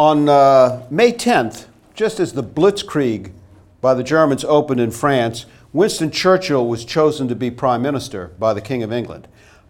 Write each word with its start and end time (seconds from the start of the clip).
On 0.00 0.30
uh, 0.30 0.86
May 0.88 1.12
10th, 1.12 1.66
just 1.92 2.20
as 2.20 2.32
the 2.32 2.42
Blitzkrieg 2.42 3.32
by 3.82 3.92
the 3.92 4.02
Germans 4.02 4.44
opened 4.44 4.80
in 4.80 4.92
France, 4.92 5.44
Winston 5.74 6.10
Churchill 6.10 6.66
was 6.66 6.86
chosen 6.86 7.28
to 7.28 7.34
be 7.34 7.50
prime 7.50 7.82
minister 7.82 8.28
by 8.38 8.54
the 8.54 8.62
King 8.62 8.82
of 8.82 8.94
England. 8.94 9.28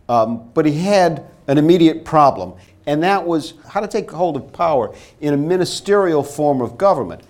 Um, 0.09 0.49
but 0.55 0.67
he 0.67 0.83
had 0.83 1.25
an 1.49 1.59
immediate 1.59 2.05
problem, 2.05 2.53
and 2.87 3.03
that 3.03 3.27
was 3.27 3.55
how 3.71 3.81
to 3.81 3.89
take 3.89 4.09
hold 4.09 4.37
of 4.37 4.53
power 4.53 4.95
in 5.21 5.35
a 5.35 5.37
ministerial 5.37 6.23
form 6.23 6.61
of 6.61 6.79
government. 6.79 7.25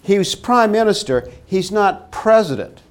He 0.00 0.16
was 0.16 0.36
prime 0.36 0.70
minister, 0.70 1.28
he's 1.44 1.72
not 1.72 2.12
president. 2.12 2.82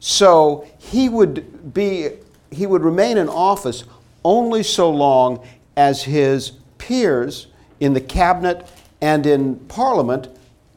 So 0.00 0.66
he 0.76 1.08
would 1.08 1.72
be 1.72 2.08
he 2.50 2.66
would 2.66 2.82
remain 2.82 3.18
in 3.18 3.28
office 3.28 3.84
only 4.24 4.64
so 4.64 4.90
long 4.90 5.46
as 5.76 6.02
his 6.02 6.50
peers 6.78 7.46
in 7.78 7.94
the 7.94 8.00
cabinet 8.00 8.66
and 9.04 9.26
in 9.26 9.56
parliament 9.66 10.28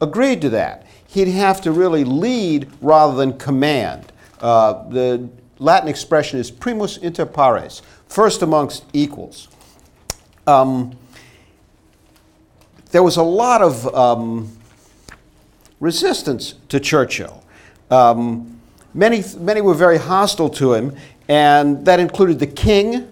agreed 0.02 0.42
to 0.42 0.50
that. 0.50 0.86
He'd 1.06 1.28
have 1.28 1.62
to 1.62 1.72
really 1.72 2.04
lead 2.04 2.68
rather 2.82 3.16
than 3.16 3.38
command. 3.38 4.12
Uh, 4.40 4.86
the 4.90 5.28
Latin 5.58 5.88
expression 5.88 6.38
is 6.38 6.50
primus 6.50 6.98
inter 6.98 7.24
pares, 7.24 7.80
first 8.06 8.42
amongst 8.42 8.84
equals. 8.92 9.48
Um, 10.46 10.96
there 12.90 13.02
was 13.02 13.16
a 13.16 13.22
lot 13.22 13.62
of 13.62 13.94
um, 13.94 14.52
resistance 15.80 16.54
to 16.68 16.78
Churchill. 16.78 17.42
Um, 17.90 18.54
Many, 18.94 19.22
many 19.38 19.60
were 19.60 19.74
very 19.74 19.98
hostile 19.98 20.48
to 20.48 20.72
him, 20.72 20.96
and 21.28 21.84
that 21.84 22.00
included 22.00 22.38
the 22.38 22.46
king, 22.46 23.06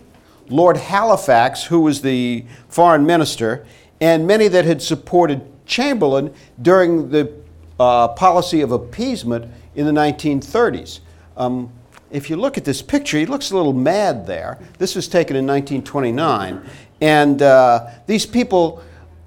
Lord 0.48 0.78
Halifax, 0.78 1.64
who 1.64 1.80
was 1.80 2.00
the 2.00 2.44
foreign 2.68 3.04
minister, 3.04 3.66
and 4.00 4.26
many 4.26 4.48
that 4.48 4.64
had 4.64 4.82
supported 4.82 5.42
Chamberlain 5.66 6.32
during 6.60 7.10
the 7.10 7.32
uh, 7.78 8.08
policy 8.08 8.60
of 8.60 8.72
appeasement 8.72 9.50
in 9.74 9.86
the 9.86 9.92
1930s. 9.92 11.00
Um, 11.36 11.70
if 12.10 12.30
you 12.30 12.36
look 12.36 12.56
at 12.56 12.64
this 12.64 12.82
picture, 12.82 13.18
he 13.18 13.26
looks 13.26 13.50
a 13.50 13.56
little 13.56 13.72
mad 13.72 14.26
there. 14.26 14.58
This 14.78 14.94
was 14.94 15.08
taken 15.08 15.36
in 15.36 15.46
1929, 15.46 16.62
and 17.00 17.42
uh, 17.42 17.88
these 18.06 18.24
people 18.24 18.82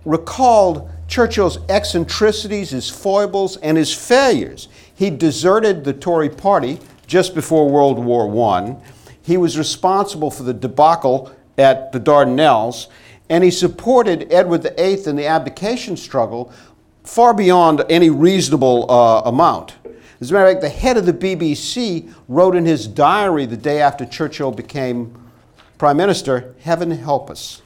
recalled 0.06 0.90
Churchill's 1.08 1.60
eccentricities, 1.70 2.70
his 2.70 2.90
foibles, 2.90 3.58
and 3.58 3.78
his 3.78 3.94
failures. 3.94 4.70
He 4.94 5.10
deserted 5.10 5.84
the 5.84 5.94
Tory 5.94 6.30
party 6.30 6.80
just 7.06 7.36
before 7.36 7.70
World 7.70 8.00
War 8.00 8.54
I. 8.56 8.78
He 9.22 9.38
was 9.38 9.58
responsible 9.58 10.32
for 10.32 10.44
the 10.44 10.54
debacle 10.54 11.32
at 11.58 11.92
the 11.92 12.00
Dardanelles, 12.00 12.88
and 13.30 13.44
he 13.44 13.52
supported 13.52 14.32
Edward 14.32 14.64
VIII 14.64 15.06
in 15.06 15.16
the 15.16 15.26
abdication 15.26 15.96
struggle 15.96 16.52
far 17.04 17.34
beyond 17.34 17.84
any 17.90 18.10
reasonable 18.10 18.90
uh, 18.92 19.22
amount. 19.26 19.76
As 20.20 20.32
a 20.32 20.34
matter 20.34 20.48
of 20.48 20.54
fact, 20.54 20.62
the 20.62 20.70
head 20.70 20.98
of 20.98 21.06
the 21.06 21.14
BBC 21.14 22.14
wrote 22.28 22.56
in 22.56 22.66
his 22.66 22.88
diary 22.88 23.46
the 23.46 23.58
day 23.58 23.82
after 23.82 24.06
Churchill 24.06 24.52
became 24.52 25.16
prime 25.78 25.98
minister, 25.98 26.56
Heaven 26.60 26.92
help 26.92 27.30
us 27.30 27.62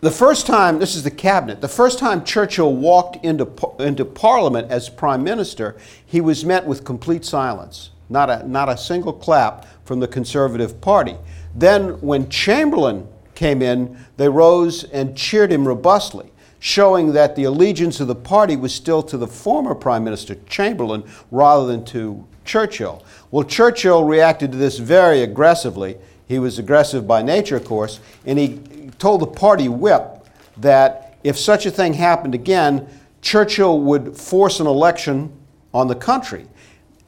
the 0.00 0.10
first 0.12 0.46
time, 0.46 0.78
this 0.78 0.94
is 0.94 1.02
the 1.02 1.10
cabinet, 1.10 1.60
the 1.60 1.66
first 1.66 1.98
time 1.98 2.24
Churchill 2.24 2.72
walked 2.72 3.24
into, 3.24 3.50
into 3.80 4.04
Parliament 4.04 4.70
as 4.70 4.88
Prime 4.88 5.24
Minister, 5.24 5.76
he 6.06 6.20
was 6.20 6.44
met 6.44 6.64
with 6.64 6.84
complete 6.84 7.24
silence, 7.24 7.90
not 8.08 8.30
a, 8.30 8.48
not 8.48 8.68
a 8.68 8.76
single 8.76 9.12
clap 9.12 9.66
from 9.84 9.98
the 9.98 10.06
Conservative 10.06 10.80
Party. 10.80 11.16
Then, 11.52 12.00
when 12.00 12.28
Chamberlain 12.28 13.08
came 13.38 13.62
in, 13.62 13.96
they 14.16 14.28
rose 14.28 14.82
and 14.82 15.16
cheered 15.16 15.52
him 15.52 15.66
robustly, 15.66 16.32
showing 16.58 17.12
that 17.12 17.36
the 17.36 17.44
allegiance 17.44 18.00
of 18.00 18.08
the 18.08 18.14
party 18.14 18.56
was 18.56 18.74
still 18.74 19.00
to 19.00 19.16
the 19.16 19.28
former 19.28 19.76
Prime 19.76 20.02
Minister 20.02 20.34
Chamberlain 20.48 21.04
rather 21.30 21.64
than 21.64 21.84
to 21.84 22.26
Churchill. 22.44 23.04
Well, 23.30 23.44
Churchill 23.44 24.02
reacted 24.02 24.50
to 24.50 24.58
this 24.58 24.78
very 24.78 25.22
aggressively. 25.22 25.96
He 26.26 26.40
was 26.40 26.58
aggressive 26.58 27.06
by 27.06 27.22
nature, 27.22 27.54
of 27.54 27.64
course, 27.64 28.00
and 28.26 28.40
he 28.40 28.90
told 28.98 29.20
the 29.20 29.28
party 29.28 29.68
whip 29.68 30.26
that 30.56 31.16
if 31.22 31.38
such 31.38 31.64
a 31.64 31.70
thing 31.70 31.94
happened 31.94 32.34
again, 32.34 32.88
Churchill 33.22 33.80
would 33.82 34.16
force 34.16 34.58
an 34.58 34.66
election 34.66 35.32
on 35.72 35.86
the 35.86 35.94
country. 35.94 36.46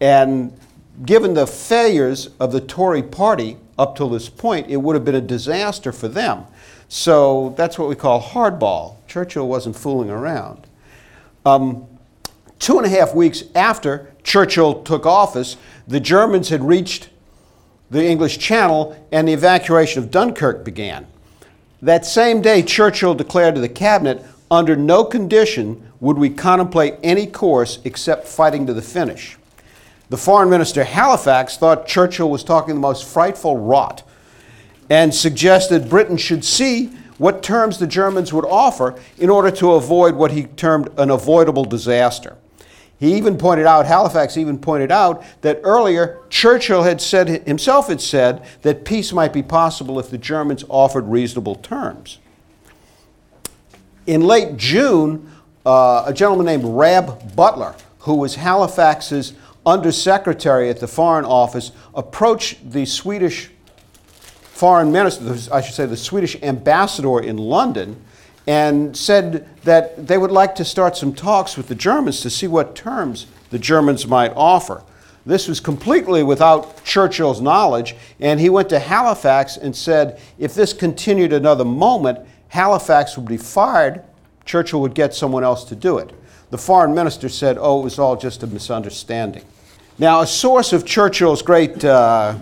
And 0.01 0.57
given 1.05 1.35
the 1.35 1.49
failures 1.49 2.31
of 2.39 2.53
the 2.53 2.61
Tory 2.61 3.03
party 3.03 3.57
up 3.81 3.97
till 3.97 4.11
this 4.11 4.29
point, 4.29 4.69
it 4.69 4.77
would 4.77 4.95
have 4.95 5.07
been 5.07 5.15
a 5.15 5.23
disaster 5.23 5.91
for 5.91 6.07
them. 6.07 6.45
So 6.89 7.55
that's 7.57 7.79
what 7.79 7.89
we 7.89 7.95
call 7.95 8.21
hardball. 8.21 8.97
Churchill 9.09 9.49
wasn't 9.49 9.75
fooling 9.75 10.11
around. 10.11 10.67
Um, 11.47 11.87
two 12.59 12.77
and 12.77 12.87
a 12.87 12.91
half 12.91 13.15
weeks 13.15 13.45
after 13.55 14.13
Churchill 14.23 14.83
took 14.83 15.07
office, 15.07 15.57
the 15.89 15.99
Germans 15.99 16.51
had 16.51 16.63
reached 16.63 17.09
the 17.91 18.05
English 18.05 18.39
Channel 18.39 19.09
and 19.11 19.27
the 19.27 19.33
evacuation 19.33 20.03
of 20.03 20.11
Dunkirk 20.11 20.63
began. 20.63 21.07
That 21.81 22.05
same 22.05 22.43
day, 22.43 22.63
Churchill 22.63 23.15
declared 23.15 23.55
to 23.55 23.63
the 23.63 23.69
cabinet 23.69 24.23
under 24.51 24.77
no 24.77 25.05
condition 25.05 25.91
would 26.01 26.19
we 26.19 26.29
contemplate 26.29 26.97
any 27.03 27.27
course 27.27 27.79
except 27.85 28.29
fighting 28.29 28.67
to 28.67 28.75
the 28.75 28.83
finish. 28.83 29.39
The 30.11 30.17
foreign 30.17 30.51
minister 30.51 30.83
Halifax 30.83 31.57
thought 31.57 31.87
Churchill 31.87 32.29
was 32.29 32.43
talking 32.43 32.75
the 32.75 32.81
most 32.81 33.07
frightful 33.07 33.57
rot 33.57 34.03
and 34.91 35.15
suggested 35.15 35.89
Britain 35.89 36.17
should 36.17 36.45
see 36.45 36.87
what 37.19 37.45
terms 37.45 37.79
the 37.79 37.87
Germans 37.87 38.33
would 38.33 38.45
offer 38.45 39.01
in 39.19 39.31
order 39.31 39.53
to 39.53 39.73
avoid 39.73 40.17
what 40.17 40.33
he 40.33 40.45
termed 40.45 40.89
an 40.99 41.11
avoidable 41.11 41.65
disaster. 41.65 42.37
He 42.99 43.15
even 43.15 43.39
pointed 43.39 43.67
out, 43.67 43.87
Halifax 43.87 44.37
even 44.37 44.59
pointed 44.59 44.91
out, 44.91 45.23
that 45.43 45.61
earlier 45.63 46.19
Churchill 46.29 46.83
had 46.83 47.01
said, 47.01 47.47
himself 47.47 47.87
had 47.87 48.01
said, 48.01 48.45
that 48.63 48.85
peace 48.85 49.13
might 49.13 49.33
be 49.33 49.45
possible 49.45 50.01
if 50.01 50.11
the 50.11 50.19
Germans 50.19 50.65
offered 50.69 51.07
reasonable 51.07 51.55
terms. 51.55 52.19
In 54.07 54.23
late 54.23 54.57
June, 54.57 55.31
uh, 55.65 56.03
a 56.07 56.13
gentleman 56.13 56.47
named 56.47 56.65
Rab 56.65 57.37
Butler, 57.37 57.77
who 58.01 58.15
was 58.15 58.35
Halifax's 58.35 59.35
undersecretary 59.65 60.69
at 60.69 60.81
the 60.81 60.89
Foreign 60.89 61.25
Office, 61.25 61.73
approached 61.95 62.71
the 62.71 62.85
Swedish 62.85 63.51
foreign 64.61 64.93
minister, 64.93 65.55
I 65.55 65.63
should 65.63 65.75
say 65.75 65.87
the 65.87 65.97
Swedish 65.97 66.37
ambassador 66.43 67.21
in 67.21 67.39
London, 67.39 68.03
and 68.47 68.97
said 68.97 69.49
that 69.65 70.07
they 70.07 70.19
would 70.19 70.31
like 70.31 70.55
to 70.57 70.65
start 70.65 70.97
some 70.97 71.15
talks 71.15 71.57
with 71.57 71.69
the 71.69 71.75
Germans 71.75 72.21
to 72.21 72.31
see 72.31 72.47
what 72.47 72.75
terms 72.75 73.27
the 73.51 73.59
Germans 73.59 74.07
might 74.07 74.33
offer. 74.37 74.83
This 75.25 75.49
was 75.49 75.61
completely 75.61 76.23
without 76.23 76.83
Churchill's 76.85 77.41
knowledge, 77.41 77.95
and 78.19 78.41
he 78.41 78.49
went 78.49 78.69
to 78.71 78.79
Halifax 78.79 79.57
and 79.57 79.75
said 79.75 80.21
if 80.39 80.55
this 80.55 80.73
continued 80.73 81.33
another 81.33 81.65
moment, 81.65 82.19
Halifax 82.49 83.17
would 83.17 83.29
be 83.29 83.37
fired, 83.37 84.03
Churchill 84.45 84.81
would 84.81 84.95
get 84.95 85.15
someone 85.15 85.45
else 85.45 85.65
to 85.65 85.77
do 85.77 85.99
it. 85.99 86.13
The 86.51 86.59
foreign 86.59 86.95
minister 86.95 87.29
said, 87.29 87.57
oh, 87.59 87.81
it 87.81 87.85
was 87.85 87.99
all 87.99 88.17
just 88.17 88.43
a 88.43 88.47
misunderstanding. 88.47 89.45
Now, 89.99 90.21
a 90.21 90.27
source 90.27 90.73
of 90.73 90.85
Churchill's 90.85 91.43
great 91.43 91.85
uh, 91.85 92.37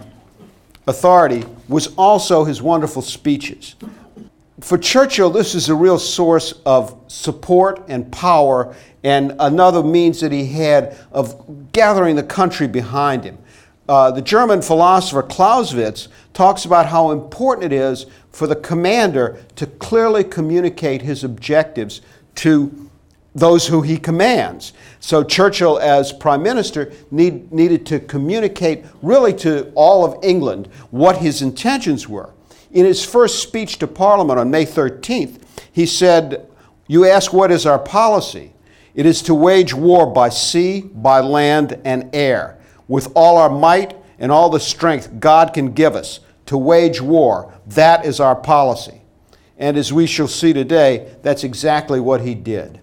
authority 0.86 1.44
was 1.68 1.94
also 1.96 2.44
his 2.44 2.62
wonderful 2.62 3.02
speeches 3.02 3.74
for 4.60 4.76
Churchill, 4.76 5.30
this 5.30 5.54
is 5.54 5.68
a 5.68 5.74
real 5.74 5.98
source 5.98 6.52
of 6.66 7.00
support 7.06 7.84
and 7.88 8.10
power, 8.10 8.74
and 9.04 9.34
another 9.38 9.82
means 9.82 10.20
that 10.20 10.32
he 10.32 10.46
had 10.46 10.96
of 11.12 11.72
gathering 11.72 12.16
the 12.16 12.22
country 12.22 12.66
behind 12.66 13.24
him. 13.24 13.38
Uh, 13.88 14.10
the 14.10 14.20
German 14.20 14.60
philosopher 14.60 15.22
Clausewitz 15.22 16.08
talks 16.34 16.64
about 16.64 16.86
how 16.86 17.12
important 17.12 17.72
it 17.72 17.74
is 17.74 18.06
for 18.32 18.46
the 18.46 18.56
commander 18.56 19.42
to 19.56 19.66
clearly 19.66 20.24
communicate 20.24 21.02
his 21.02 21.24
objectives 21.24 22.00
to 22.34 22.87
those 23.38 23.66
who 23.66 23.82
he 23.82 23.96
commands. 23.96 24.72
So 25.00 25.22
Churchill, 25.22 25.78
as 25.78 26.12
prime 26.12 26.42
minister, 26.42 26.92
need, 27.10 27.52
needed 27.52 27.86
to 27.86 28.00
communicate 28.00 28.84
really 29.02 29.32
to 29.34 29.70
all 29.74 30.04
of 30.04 30.22
England 30.24 30.68
what 30.90 31.18
his 31.18 31.42
intentions 31.42 32.08
were. 32.08 32.34
In 32.70 32.84
his 32.84 33.04
first 33.04 33.42
speech 33.42 33.78
to 33.78 33.86
Parliament 33.86 34.38
on 34.38 34.50
May 34.50 34.66
13th, 34.66 35.42
he 35.72 35.86
said, 35.86 36.48
You 36.86 37.06
ask 37.06 37.32
what 37.32 37.50
is 37.50 37.66
our 37.66 37.78
policy? 37.78 38.52
It 38.94 39.06
is 39.06 39.22
to 39.22 39.34
wage 39.34 39.72
war 39.72 40.06
by 40.06 40.28
sea, 40.28 40.80
by 40.80 41.20
land, 41.20 41.80
and 41.84 42.10
air, 42.12 42.58
with 42.88 43.12
all 43.14 43.38
our 43.38 43.50
might 43.50 43.96
and 44.18 44.32
all 44.32 44.50
the 44.50 44.60
strength 44.60 45.20
God 45.20 45.54
can 45.54 45.72
give 45.72 45.94
us 45.94 46.20
to 46.46 46.58
wage 46.58 47.00
war. 47.00 47.54
That 47.66 48.04
is 48.04 48.20
our 48.20 48.34
policy. 48.34 49.02
And 49.56 49.76
as 49.76 49.92
we 49.92 50.06
shall 50.06 50.28
see 50.28 50.52
today, 50.52 51.14
that's 51.22 51.44
exactly 51.44 52.00
what 52.00 52.22
he 52.22 52.34
did. 52.34 52.80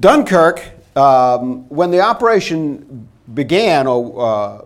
Dunkirk, 0.00 0.62
um, 0.96 1.68
when 1.68 1.90
the 1.90 2.00
operation 2.00 3.08
began, 3.34 3.86
uh, 3.86 4.62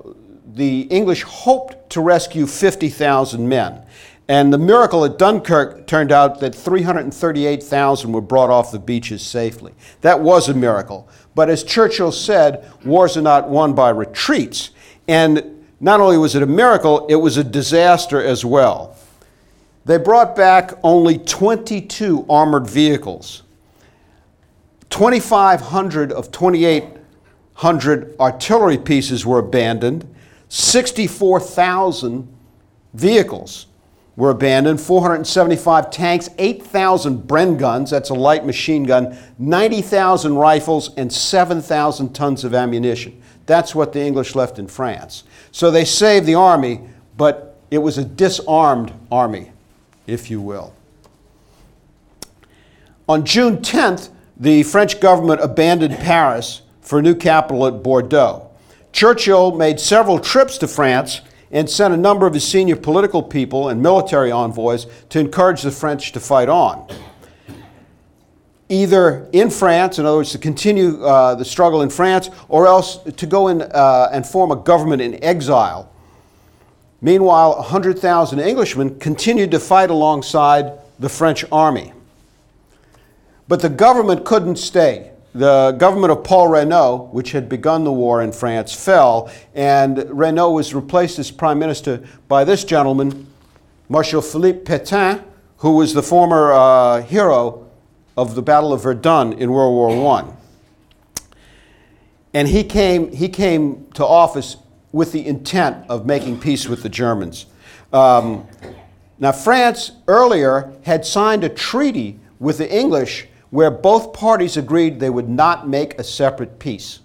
the 0.54 0.82
English 0.82 1.22
hoped 1.25 1.90
to 1.90 2.00
rescue 2.00 2.46
50,000 2.46 3.48
men. 3.48 3.84
And 4.28 4.52
the 4.52 4.58
miracle 4.58 5.04
at 5.04 5.19
Dunkirk 5.19 5.86
turned 5.86 6.10
out 6.10 6.40
that 6.40 6.54
338,000 6.54 8.12
were 8.12 8.20
brought 8.22 8.48
off 8.48 8.72
the 8.72 8.78
beaches 8.78 9.22
safely. 9.22 9.75
That 10.00 10.20
was 10.20 10.48
a 10.48 10.54
miracle. 10.54 11.08
But 11.34 11.50
as 11.50 11.62
Churchill 11.62 12.12
said, 12.12 12.64
wars 12.84 13.16
are 13.16 13.22
not 13.22 13.48
won 13.50 13.75
by 13.75 13.90
retreats. 13.90 14.70
And 15.08 15.64
not 15.81 16.00
only 16.00 16.16
was 16.16 16.34
it 16.34 16.42
a 16.42 16.46
miracle, 16.46 17.06
it 17.08 17.16
was 17.16 17.36
a 17.36 17.44
disaster 17.44 18.22
as 18.22 18.44
well. 18.44 18.96
They 19.84 19.98
brought 19.98 20.34
back 20.34 20.72
only 20.82 21.19
22 21.19 22.25
armored 22.31 22.66
vehicles. 22.66 23.42
2,500 24.90 26.12
of 26.12 26.31
2,800 26.31 28.16
artillery 28.20 28.78
pieces 28.78 29.26
were 29.26 29.38
abandoned. 29.38 30.12
64,000 30.48 32.28
vehicles 32.92 33.66
were 34.16 34.31
abandoned, 34.31 34.81
475 34.81 35.90
tanks, 35.90 36.31
8,000 36.38 37.26
Bren 37.26 37.58
guns, 37.58 37.90
that's 37.90 38.10
a 38.10 38.14
light 38.14 38.46
machine 38.46 38.84
gun, 38.84 39.19
90,000 39.38 40.36
rifles, 40.36 40.94
and 40.96 41.12
7,000 41.12 42.14
tons 42.14 42.44
of 42.44 42.54
ammunition. 42.54 43.20
That's 43.46 43.75
what 43.75 43.92
the 43.92 44.00
English 44.00 44.34
left 44.34 44.58
in 44.58 44.69
France. 44.69 45.25
So 45.50 45.70
they 45.70 45.84
saved 45.84 46.26
the 46.26 46.36
army, 46.36 46.81
but 47.16 47.56
it 47.70 47.78
was 47.78 47.98
a 47.98 48.04
disarmed 48.04 48.92
army, 49.10 49.50
if 50.06 50.31
you 50.31 50.40
will. 50.40 50.72
On 53.08 53.25
June 53.25 53.58
10th, 53.58 54.10
the 54.36 54.62
French 54.64 55.00
government 55.00 55.40
abandoned 55.40 55.96
Paris 55.98 56.62
for 56.81 56.98
a 56.98 57.02
new 57.02 57.14
capital 57.14 57.66
at 57.66 57.82
Bordeaux. 57.82 58.50
Churchill 58.92 59.52
made 59.52 59.81
several 59.81 60.19
trips 60.19 60.58
to 60.58 60.69
France 60.69 61.20
and 61.50 61.70
sent 61.70 61.94
a 61.94 61.96
number 61.96 62.26
of 62.26 62.34
his 62.34 62.46
senior 62.46 62.76
political 62.76 63.22
people 63.22 63.69
and 63.69 63.81
military 63.81 64.31
envoys 64.31 64.86
to 65.10 65.20
encourage 65.20 65.62
the 65.62 65.70
French 65.70 66.12
to 66.12 66.20
fight 66.20 66.48
on. 66.48 66.88
Either 68.69 69.28
in 69.32 69.50
France, 69.50 69.98
in 69.98 70.06
other 70.06 70.19
words, 70.19 70.32
to 70.32 70.38
continue 70.38 71.04
uh, 71.04 71.34
the 71.34 71.44
struggle 71.44 71.82
in 71.82 71.90
France, 71.90 72.31
or 72.48 72.66
else 72.66 72.96
to 73.16 73.26
go 73.26 73.48
in 73.48 73.62
uh, 73.62 74.08
and 74.12 74.26
form 74.26 74.50
a 74.50 74.56
government 74.56 75.02
in 75.02 75.22
exile. 75.22 75.92
Meanwhile, 77.00 77.56
100,000 77.56 78.40
Englishmen 78.40 78.98
continued 78.98 79.50
to 79.50 79.60
fight 79.60 79.90
alongside 79.90 80.72
the 80.98 81.08
French 81.08 81.44
army. 81.52 81.92
But 83.49 83.61
the 83.61 83.69
government 83.69 84.25
couldn't 84.25 84.56
stay 84.56 85.11
the 85.35 85.73
government 85.73 86.12
of 86.12 86.23
Paul 86.23 86.46
Reynaud, 86.46 87.08
which 87.12 87.32
had 87.32 87.49
begun 87.49 87.82
the 87.82 87.93
war 87.93 88.23
in 88.23 88.31
France, 88.31 88.73
fell, 88.73 89.31
and 89.52 89.99
Reynaud 89.99 90.52
was 90.52 90.75
replaced 90.75 91.19
as 91.19 91.31
prime 91.31 91.58
minister 91.58 92.05
by 92.29 92.44
this 92.44 92.62
gentleman, 92.62 93.26
Marshal 93.88 94.23
Philippe 94.23 94.61
Pétain, 94.61 95.25
who 95.58 95.73
was 95.73 95.93
the 95.93 96.02
former 96.02 96.52
uh, 96.52 97.02
hero 97.02 97.69
of 98.17 98.37
the 98.37 98.43
Battle 98.43 98.73
of 98.73 98.85
Verdun 98.85 99.32
in 99.32 99.50
World 99.50 99.75
War 99.75 100.19
I. 100.19 100.32
And 102.32 102.46
he 102.46 102.62
came, 102.62 103.11
he 103.12 103.29
came 103.29 103.87
to 103.94 104.06
office 104.06 104.56
with 104.93 105.11
the 105.11 105.26
intent 105.26 105.85
of 105.88 106.06
making 106.06 106.38
peace 106.38 106.69
with 106.69 106.85
the 106.85 106.88
Germans. 106.88 107.46
Um, 107.93 108.46
now, 109.19 109.32
France 109.32 109.93
earlier 110.06 110.73
had 110.85 111.05
signed 111.05 111.43
a 111.43 111.49
treaty 111.49 112.20
with 112.38 112.58
the 112.58 112.73
English 112.73 113.26
where 113.55 113.71
both 113.71 114.12
parties 114.12 114.56
agreed 114.56 114.99
they 114.99 115.09
would 115.09 115.29
not 115.29 115.69
make 115.69 115.97
a 115.97 116.03
separate 116.03 116.59
peace. 116.59 116.99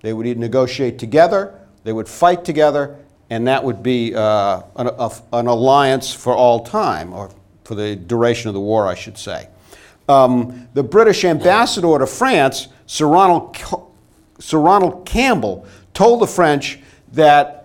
They 0.00 0.12
would 0.12 0.36
negotiate 0.36 0.98
together, 0.98 1.56
they 1.84 1.92
would 1.92 2.08
fight 2.08 2.44
together, 2.44 2.96
and 3.30 3.46
that 3.46 3.62
would 3.62 3.84
be 3.84 4.12
uh, 4.12 4.62
an, 4.74 4.88
a, 4.88 5.12
an, 5.32 5.46
alliance 5.46 6.12
for 6.12 6.34
all 6.34 6.64
time, 6.64 7.12
or 7.12 7.30
for 7.62 7.76
the 7.76 7.94
duration 7.94 8.48
of 8.48 8.54
the 8.54 8.60
war, 8.60 8.88
I 8.88 8.96
should 8.96 9.16
say. 9.16 9.46
Um, 10.08 10.68
the 10.74 10.82
British 10.82 11.24
ambassador 11.24 11.96
to 11.96 12.06
France, 12.08 12.66
Sir 12.86 13.06
Ronald, 13.06 13.56
Sir 14.40 14.58
Ronald 14.58 15.06
Campbell, 15.06 15.64
told 15.94 16.20
the 16.20 16.26
French 16.26 16.80
that 17.12 17.61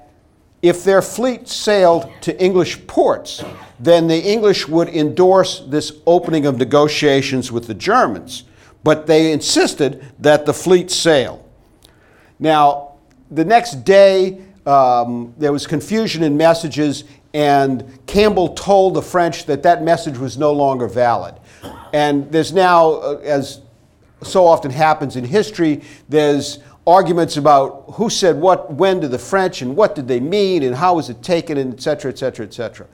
if 0.62 0.84
their 0.84 1.02
fleet 1.02 1.48
sailed 1.48 2.10
to 2.22 2.44
English 2.44 2.86
ports, 2.88 3.44
then 3.80 4.08
the 4.08 4.20
English 4.20 4.68
would 4.68 4.90
endorse 4.90 5.60
this 5.68 5.92
opening 6.06 6.46
of 6.46 6.58
negotiations 6.58 7.52
with 7.52 7.68
the 7.68 7.74
Germans. 7.74 8.44
But 8.84 9.06
they 9.06 9.32
insisted 9.32 10.06
that 10.20 10.46
the 10.46 10.54
fleet 10.54 10.90
sail. 10.90 11.46
Now, 12.40 12.94
the 13.30 13.46
next 13.46 13.84
day, 13.84 14.42
um, 14.66 15.34
there 15.38 15.52
was 15.52 15.68
confusion 15.68 16.24
in 16.24 16.38
messages, 16.38 17.04
and 17.34 18.00
Campbell 18.08 18.50
told 18.50 18.94
the 18.94 19.02
French 19.02 19.46
that 19.46 19.64
that 19.64 19.84
message 19.84 20.18
was 20.18 20.38
no 20.38 20.52
longer 20.52 20.88
valid. 20.88 21.36
And 21.94 22.32
there's 22.32 22.54
now, 22.54 22.94
uh, 22.94 23.20
as 23.24 23.62
so 24.24 24.46
often 24.46 24.72
happens 24.72 25.16
in 25.16 25.24
history, 25.24 25.84
there's 26.10 26.60
arguments 26.88 27.36
about 27.36 27.84
who 27.94 28.10
said 28.10 28.38
what 28.38 28.74
when 28.74 29.02
to 29.02 29.10
the 29.10 29.20
French 29.20 29.62
and 29.62 29.76
what 29.76 29.94
did 29.94 30.08
they 30.08 30.22
mean 30.22 30.64
and 30.64 30.74
how 30.74 30.96
was 30.96 31.10
it 31.10 31.22
taken 31.22 31.58
and 31.58 31.74
et 31.74 31.82
cetera, 31.82 32.10
et 32.10 32.18
cetera, 32.18 32.46
et 32.46 32.54
cetera. 32.54 32.88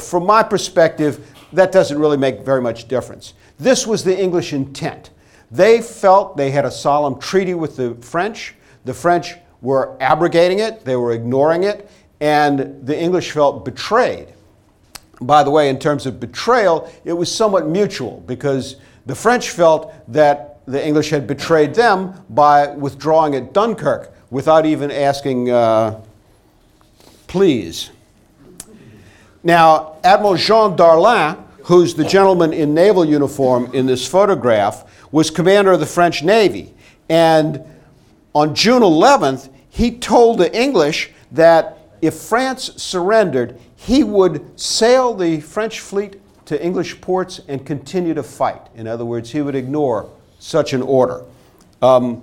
From 0.00 0.26
my 0.26 0.42
perspective, 0.42 1.24
that 1.52 1.70
doesn't 1.70 1.96
really 1.96 2.16
make 2.16 2.40
very 2.40 2.60
much 2.60 2.88
difference. 2.88 3.34
This 3.58 3.86
was 3.86 4.02
the 4.02 4.20
English 4.20 4.52
intent. 4.52 5.10
They 5.52 5.80
felt 5.80 6.36
they 6.36 6.50
had 6.50 6.64
a 6.64 6.70
solemn 6.72 7.20
treaty 7.20 7.54
with 7.54 7.76
the 7.76 7.94
French. 8.00 8.56
The 8.84 8.92
French 8.92 9.36
were 9.62 9.96
abrogating 10.00 10.58
it, 10.58 10.84
they 10.84 10.96
were 10.96 11.12
ignoring 11.12 11.62
it, 11.62 11.88
and 12.20 12.84
the 12.84 13.00
English 13.00 13.30
felt 13.30 13.64
betrayed. 13.64 14.28
By 15.20 15.44
the 15.44 15.50
way, 15.50 15.70
in 15.70 15.78
terms 15.78 16.04
of 16.04 16.18
betrayal, 16.20 16.90
it 17.04 17.12
was 17.12 17.32
somewhat 17.32 17.68
mutual 17.68 18.22
because 18.26 18.76
the 19.06 19.14
French 19.14 19.50
felt 19.50 19.94
that 20.12 20.55
the 20.66 20.84
English 20.84 21.10
had 21.10 21.26
betrayed 21.26 21.74
them 21.74 22.14
by 22.28 22.68
withdrawing 22.68 23.34
at 23.34 23.52
Dunkirk 23.52 24.12
without 24.30 24.66
even 24.66 24.90
asking, 24.90 25.50
uh, 25.50 26.00
please. 27.28 27.90
Now, 29.44 29.96
Admiral 30.02 30.36
Jean 30.36 30.76
Darlan, 30.76 31.42
who's 31.64 31.94
the 31.94 32.04
gentleman 32.04 32.52
in 32.52 32.74
naval 32.74 33.04
uniform 33.04 33.70
in 33.72 33.86
this 33.86 34.06
photograph, 34.06 34.84
was 35.12 35.30
commander 35.30 35.72
of 35.72 35.80
the 35.80 35.86
French 35.86 36.24
Navy. 36.24 36.74
And 37.08 37.62
on 38.34 38.54
June 38.54 38.82
11th, 38.82 39.50
he 39.70 39.98
told 39.98 40.38
the 40.38 40.54
English 40.58 41.10
that 41.30 41.78
if 42.02 42.14
France 42.14 42.72
surrendered, 42.76 43.58
he 43.76 44.02
would 44.02 44.58
sail 44.58 45.14
the 45.14 45.40
French 45.40 45.80
fleet 45.80 46.20
to 46.46 46.62
English 46.62 47.00
ports 47.00 47.40
and 47.46 47.64
continue 47.64 48.14
to 48.14 48.22
fight. 48.22 48.62
In 48.74 48.86
other 48.86 49.04
words, 49.04 49.30
he 49.30 49.42
would 49.42 49.54
ignore 49.54 50.10
such 50.46 50.72
an 50.72 50.82
order. 50.82 51.24
Um, 51.82 52.22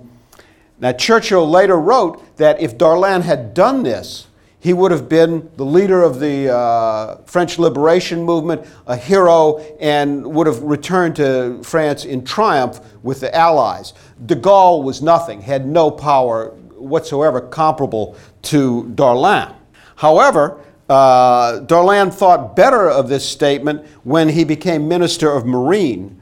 now, 0.80 0.92
Churchill 0.92 1.48
later 1.48 1.76
wrote 1.76 2.36
that 2.38 2.60
if 2.60 2.76
Darlan 2.78 3.22
had 3.22 3.54
done 3.54 3.82
this, 3.82 4.26
he 4.58 4.72
would 4.72 4.90
have 4.90 5.10
been 5.10 5.50
the 5.56 5.64
leader 5.64 6.02
of 6.02 6.20
the 6.20 6.50
uh, 6.50 7.16
French 7.26 7.58
liberation 7.58 8.22
movement, 8.22 8.66
a 8.86 8.96
hero, 8.96 9.58
and 9.78 10.24
would 10.26 10.46
have 10.46 10.62
returned 10.62 11.16
to 11.16 11.62
France 11.62 12.06
in 12.06 12.24
triumph 12.24 12.80
with 13.02 13.20
the 13.20 13.34
Allies. 13.36 13.92
De 14.24 14.34
Gaulle 14.34 14.82
was 14.82 15.02
nothing, 15.02 15.42
had 15.42 15.66
no 15.66 15.90
power 15.90 16.48
whatsoever 16.76 17.42
comparable 17.42 18.16
to 18.42 18.84
Darlan. 18.94 19.54
However, 19.96 20.60
uh, 20.88 21.60
Darlan 21.60 22.12
thought 22.12 22.56
better 22.56 22.88
of 22.88 23.10
this 23.10 23.28
statement 23.28 23.86
when 24.02 24.30
he 24.30 24.44
became 24.44 24.88
Minister 24.88 25.30
of 25.30 25.44
Marine 25.44 26.20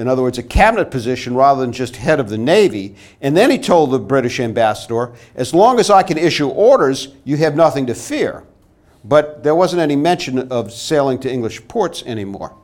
in 0.00 0.08
other 0.08 0.22
words, 0.22 0.38
a 0.38 0.42
cabinet 0.42 0.90
position 0.90 1.34
rather 1.34 1.60
than 1.60 1.72
just 1.72 1.96
head 1.96 2.18
of 2.20 2.30
the 2.30 2.38
Navy. 2.38 2.96
And 3.20 3.36
then 3.36 3.50
he 3.50 3.58
told 3.58 3.90
the 3.90 3.98
British 3.98 4.40
ambassador, 4.40 5.12
as 5.34 5.52
long 5.52 5.78
as 5.78 5.90
I 5.90 6.02
can 6.02 6.16
issue 6.16 6.48
orders, 6.48 7.08
you 7.24 7.36
have 7.36 7.54
nothing 7.54 7.86
to 7.86 7.94
fear. 7.94 8.44
But 9.04 9.42
there 9.42 9.54
wasn't 9.54 9.82
any 9.82 9.96
mention 9.96 10.50
of 10.50 10.72
sailing 10.72 11.18
to 11.20 11.30
English 11.30 11.68
ports 11.68 12.02
anymore. 12.04 12.56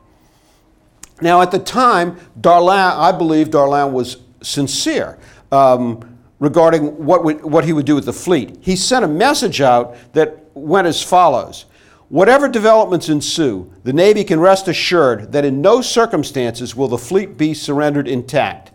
Now, 1.21 1.41
at 1.41 1.51
the 1.51 1.59
time, 1.59 2.17
Darlan, 2.41 2.97
I 2.97 3.11
believe 3.11 3.49
Darlan 3.49 3.91
was 3.91 4.17
sincere 4.41 5.19
um, 5.51 6.17
regarding 6.39 7.05
what, 7.05 7.23
what 7.43 7.65
he 7.65 7.73
would 7.73 7.85
do 7.85 7.95
with 7.95 8.05
the 8.05 8.13
fleet. 8.13 8.57
He 8.61 8.75
sent 8.75 9.05
a 9.05 9.07
message 9.07 9.61
out 9.61 9.95
that 10.13 10.43
went 10.55 10.87
as 10.87 11.03
follows 11.03 11.65
Whatever 12.09 12.47
developments 12.47 13.09
ensue, 13.09 13.71
the 13.83 13.91
Navy 13.91 14.23
can 14.23 14.39
rest 14.39 14.67
assured 14.67 15.33
that 15.33 15.43
in 15.43 15.61
no 15.61 15.81
circumstances 15.81 16.75
will 16.75 16.87
the 16.87 16.97
fleet 16.97 17.37
be 17.37 17.53
surrendered 17.53 18.07
intact. 18.07 18.71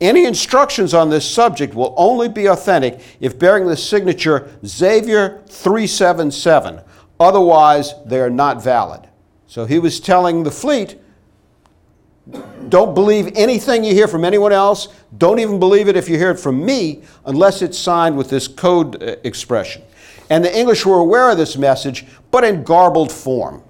Any 0.00 0.24
instructions 0.24 0.92
on 0.92 1.08
this 1.08 1.28
subject 1.28 1.74
will 1.74 1.94
only 1.96 2.28
be 2.28 2.46
authentic 2.46 3.00
if 3.20 3.38
bearing 3.38 3.66
the 3.66 3.76
signature 3.76 4.50
Xavier 4.66 5.42
377. 5.46 6.80
Otherwise, 7.20 7.94
they 8.04 8.20
are 8.20 8.30
not 8.30 8.62
valid. 8.62 9.08
So 9.46 9.66
he 9.66 9.78
was 9.78 10.00
telling 10.00 10.42
the 10.42 10.50
fleet 10.50 10.98
don't 12.68 12.94
believe 12.94 13.30
anything 13.36 13.84
you 13.84 13.92
hear 13.92 14.08
from 14.08 14.24
anyone 14.24 14.52
else. 14.52 14.88
Don't 15.18 15.38
even 15.38 15.58
believe 15.58 15.88
it 15.88 15.96
if 15.96 16.08
you 16.08 16.16
hear 16.16 16.30
it 16.30 16.40
from 16.40 16.64
me 16.64 17.02
unless 17.26 17.60
it's 17.60 17.78
signed 17.78 18.16
with 18.16 18.30
this 18.30 18.48
code 18.48 19.02
uh, 19.02 19.16
expression. 19.24 19.82
And 20.30 20.44
the 20.44 20.56
English 20.56 20.86
were 20.86 20.98
aware 20.98 21.30
of 21.30 21.38
this 21.38 21.56
message, 21.56 22.06
but 22.30 22.44
in 22.44 22.64
garbled 22.64 23.12
form. 23.12 23.62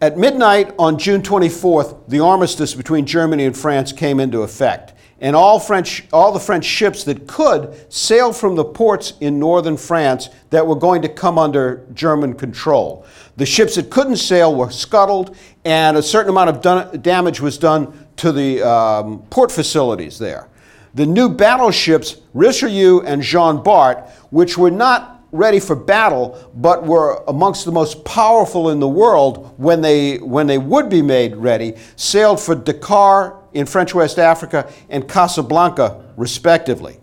At 0.00 0.18
midnight 0.18 0.74
on 0.78 0.98
June 0.98 1.22
24th, 1.22 2.08
the 2.08 2.20
armistice 2.20 2.74
between 2.74 3.06
Germany 3.06 3.46
and 3.46 3.56
France 3.56 3.92
came 3.92 4.20
into 4.20 4.42
effect, 4.42 4.92
and 5.22 5.34
all, 5.34 5.58
French, 5.58 6.04
all 6.12 6.32
the 6.32 6.40
French 6.40 6.66
ships 6.66 7.02
that 7.04 7.26
could 7.26 7.74
sailed 7.90 8.36
from 8.36 8.54
the 8.54 8.64
ports 8.64 9.14
in 9.20 9.38
northern 9.38 9.78
France 9.78 10.28
that 10.50 10.66
were 10.66 10.74
going 10.74 11.00
to 11.00 11.08
come 11.08 11.38
under 11.38 11.86
German 11.94 12.34
control. 12.34 13.06
The 13.36 13.46
ships 13.46 13.76
that 13.76 13.88
couldn't 13.88 14.16
sail 14.16 14.54
were 14.54 14.70
scuttled, 14.70 15.34
and 15.64 15.96
a 15.96 16.02
certain 16.02 16.28
amount 16.28 16.66
of 16.66 17.02
damage 17.02 17.40
was 17.40 17.56
done 17.56 18.06
to 18.16 18.32
the 18.32 18.62
um, 18.62 19.22
port 19.30 19.50
facilities 19.50 20.18
there. 20.18 20.48
The 20.94 21.06
new 21.06 21.30
battleships, 21.30 22.16
Richelieu 22.34 23.00
and 23.00 23.22
Jean 23.22 23.62
Bart, 23.62 24.10
which 24.30 24.58
were 24.58 24.70
not 24.70 25.15
ready 25.36 25.60
for 25.60 25.76
battle, 25.76 26.50
but 26.54 26.84
were 26.84 27.22
amongst 27.28 27.64
the 27.64 27.72
most 27.72 28.04
powerful 28.04 28.70
in 28.70 28.80
the 28.80 28.88
world 28.88 29.54
when 29.58 29.80
they, 29.80 30.18
when 30.18 30.46
they 30.46 30.58
would 30.58 30.88
be 30.88 31.02
made 31.02 31.36
ready, 31.36 31.74
sailed 31.96 32.40
for 32.40 32.54
Dakar 32.54 33.42
in 33.52 33.66
French 33.66 33.94
West 33.94 34.18
Africa 34.18 34.70
and 34.88 35.08
Casablanca, 35.08 36.04
respectively. 36.16 36.98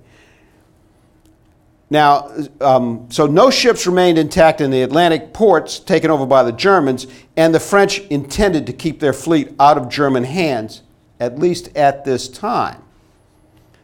Now, 1.89 2.31
um, 2.59 3.07
so 3.11 3.27
no 3.27 3.51
ships 3.51 3.85
remained 3.85 4.17
intact 4.17 4.61
in 4.61 4.71
the 4.71 4.81
Atlantic 4.81 5.31
ports 5.31 5.77
taken 5.77 6.09
over 6.09 6.25
by 6.25 6.41
the 6.41 6.51
Germans, 6.51 7.05
and 7.37 7.53
the 7.53 7.59
French 7.59 7.99
intended 8.07 8.65
to 8.65 8.73
keep 8.73 8.99
their 8.99 9.13
fleet 9.13 9.53
out 9.59 9.77
of 9.77 9.89
German 9.89 10.23
hands, 10.23 10.81
at 11.19 11.37
least 11.37 11.75
at 11.77 12.03
this 12.03 12.27
time. 12.27 12.81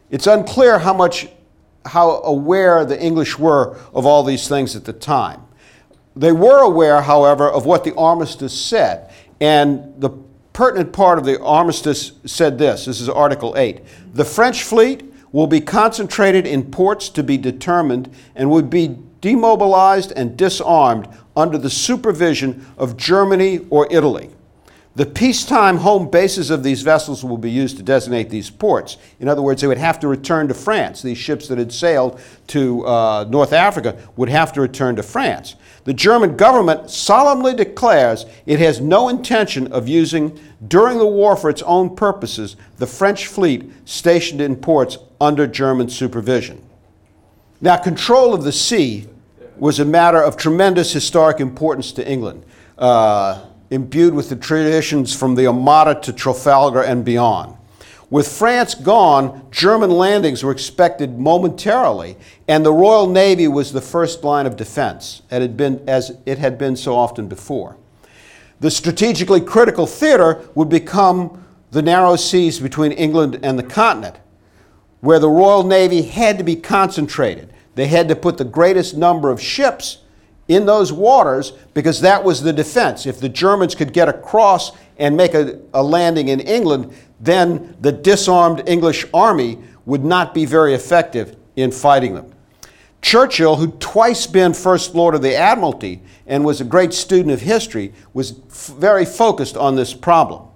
It's 0.10 0.26
unclear 0.26 0.80
how 0.80 0.94
much 0.94 1.30
how 1.90 2.22
aware 2.22 2.86
the 2.86 3.00
English 3.02 3.38
were 3.38 3.78
of 3.94 4.06
all 4.06 4.24
these 4.24 4.48
things 4.48 4.76
at 4.76 4.86
the 4.86 4.94
time. 4.94 5.42
They 6.16 6.32
were 6.32 6.60
aware, 6.60 7.02
however, 7.02 7.50
of 7.50 7.66
what 7.66 7.84
the 7.84 7.96
armistice 7.96 8.60
said. 8.60 9.12
And 9.40 10.00
the 10.02 10.10
pertinent 10.54 10.92
part 10.92 11.18
of 11.18 11.26
the 11.26 11.42
armistice 11.42 12.14
said 12.26 12.58
this 12.58 12.86
this 12.86 13.00
is 13.00 13.10
Article 13.10 13.56
8. 13.58 13.82
The 14.14 14.26
French 14.26 14.64
fleet 14.64 15.04
will 15.32 15.48
be 15.48 15.62
concentrated 15.62 16.46
in 16.46 16.72
ports 16.72 17.10
to 17.10 17.24
be 17.24 17.38
determined 17.38 18.14
and 18.36 18.50
would 18.50 18.70
be 18.70 18.98
demobilized 19.22 20.12
and 20.14 20.36
disarmed 20.36 21.08
under 21.36 21.58
the 21.58 21.70
supervision 21.70 22.66
of 22.78 22.98
Germany 22.98 23.66
or 23.70 23.88
Italy. 23.92 24.30
The 25.00 25.06
peacetime 25.06 25.78
home 25.78 26.10
bases 26.10 26.50
of 26.50 26.62
these 26.62 26.82
vessels 26.82 27.24
will 27.24 27.38
be 27.38 27.50
used 27.50 27.78
to 27.78 27.84
designate 27.84 28.30
these 28.30 28.50
ports. 28.50 28.98
In 29.22 29.30
other 29.30 29.42
words, 29.42 29.62
they 29.62 29.68
would 29.68 29.78
have 29.78 29.98
to 30.02 30.10
return 30.10 30.50
to 30.50 30.54
France. 30.54 31.02
These 31.02 31.18
ships 31.18 31.48
that 31.48 31.58
had 31.58 31.72
sailed 31.72 32.20
to 32.48 32.86
uh, 32.86 33.26
North 33.30 33.54
Africa 33.54 33.98
would 34.18 34.28
have 34.28 34.52
to 34.52 34.60
return 34.60 34.98
to 34.98 35.04
France. 35.04 35.56
The 35.86 35.94
German 35.94 36.36
government 36.36 36.90
solemnly 36.90 37.56
declares 37.56 38.26
it 38.46 38.60
has 38.60 38.82
no 38.82 39.08
intention 39.08 39.72
of 39.72 39.88
using, 39.88 40.38
during 40.68 40.98
the 40.98 41.08
war 41.08 41.38
for 41.38 41.50
its 41.50 41.62
own 41.62 41.96
purposes, 41.96 42.58
the 42.76 42.86
French 42.86 43.28
fleet 43.28 43.72
stationed 43.86 44.42
in 44.42 44.58
ports 44.58 44.98
under 45.22 45.48
German 45.48 45.88
supervision. 45.88 46.62
Now, 47.62 47.78
control 47.78 48.34
of 48.34 48.44
the 48.44 48.52
sea 48.52 49.08
was 49.56 49.80
a 49.80 49.86
matter 49.86 50.22
of 50.22 50.36
tremendous 50.36 50.92
historic 50.92 51.40
importance 51.40 51.94
to 51.94 52.06
England. 52.06 52.44
Uh, 52.78 53.46
imbued 53.70 54.14
with 54.14 54.30
the 54.30 54.36
traditions 54.36 55.16
from 55.16 55.36
the 55.36 55.48
Armada 55.48 56.00
to 56.02 56.14
Trafalgar 56.14 56.82
and 56.82 57.06
beyond. 57.06 57.56
With 58.10 58.28
France 58.28 58.74
gone, 58.74 59.46
German 59.52 59.92
landings 59.92 60.44
were 60.44 60.52
expected 60.52 61.20
momentarily, 61.20 62.18
and 62.48 62.66
the 62.66 62.74
Royal 62.74 63.08
Navy 63.08 63.48
was 63.48 63.72
the 63.72 63.82
first 63.82 64.24
line 64.24 64.48
of 64.48 64.56
defense, 64.56 65.22
it 65.30 65.42
had 65.42 65.56
been, 65.56 65.84
as 65.88 66.18
it 66.26 66.40
had 66.40 66.58
been 66.58 66.76
so 66.76 66.96
often 66.96 67.28
before. 67.28 67.78
The 68.62 68.72
strategically 68.72 69.42
critical 69.42 69.86
theater 69.86 70.50
would 70.56 70.70
become 70.70 71.46
the 71.70 71.84
narrow 71.84 72.16
seas 72.16 72.60
between 72.60 72.92
England 72.94 73.40
and 73.44 73.60
the 73.60 73.64
continent, 73.64 74.16
where 75.02 75.20
the 75.20 75.30
Royal 75.30 75.64
Navy 75.64 76.02
had 76.02 76.40
to 76.40 76.44
be 76.44 76.56
concentrated. 76.56 77.54
They 77.76 77.88
had 77.88 78.08
to 78.10 78.16
put 78.16 78.40
the 78.40 78.44
greatest 78.44 78.98
number 78.98 79.30
of 79.30 79.40
ships 79.40 80.00
in 80.50 80.66
those 80.66 80.92
waters 80.92 81.54
because 81.74 82.02
that 82.02 82.22
was 82.22 82.42
the 82.42 82.52
defense. 82.52 83.06
If 83.06 83.22
the 83.22 83.30
Germans 83.30 83.76
could 83.76 83.94
get 83.94 84.10
across 84.10 84.72
and 84.98 85.16
make 85.16 85.34
a, 85.34 85.62
a, 85.74 85.82
landing 85.82 86.28
in 86.28 86.42
England, 86.42 86.94
then 87.22 87.78
the 87.80 87.92
disarmed 87.92 88.68
English 88.68 89.06
army 89.14 89.60
would 89.86 90.04
not 90.04 90.34
be 90.34 90.46
very 90.46 90.74
effective 90.74 91.38
in 91.56 91.72
fighting 91.72 92.16
them. 92.16 92.34
Churchill, 93.02 93.56
who'd 93.56 93.80
twice 93.80 94.28
been 94.28 94.54
First 94.54 94.94
Lord 94.94 95.16
of 95.16 95.22
the 95.22 95.36
Admiralty 95.36 96.02
and 96.28 96.44
was 96.44 96.60
a 96.60 96.66
great 96.66 96.94
student 96.94 97.32
of 97.32 97.42
history, 97.42 97.94
was 98.14 98.40
f- 98.50 98.74
very 98.78 99.06
focused 99.06 99.56
on 99.56 99.76
this 99.76 99.94
problem. 99.94 100.48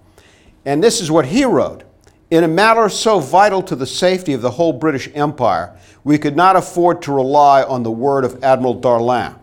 And 0.66 0.84
this 0.84 1.00
is 1.02 1.10
what 1.10 1.28
he 1.28 1.46
wrote 1.46 1.84
In 2.32 2.44
a 2.44 2.48
matter 2.48 2.90
so 2.90 3.20
vital 3.20 3.62
to 3.64 3.76
the 3.76 3.86
safety 3.86 4.34
of 4.34 4.42
the 4.42 4.52
whole 4.52 4.74
British 4.74 5.08
Empire, 5.14 5.78
we 6.04 6.18
could 6.18 6.36
not 6.36 6.56
afford 6.56 7.02
to 7.04 7.14
rely 7.14 7.64
on 7.64 7.84
the 7.84 7.92
word 7.92 8.26
of 8.26 8.44
Admiral 8.44 8.82
Darlan. 8.82 9.43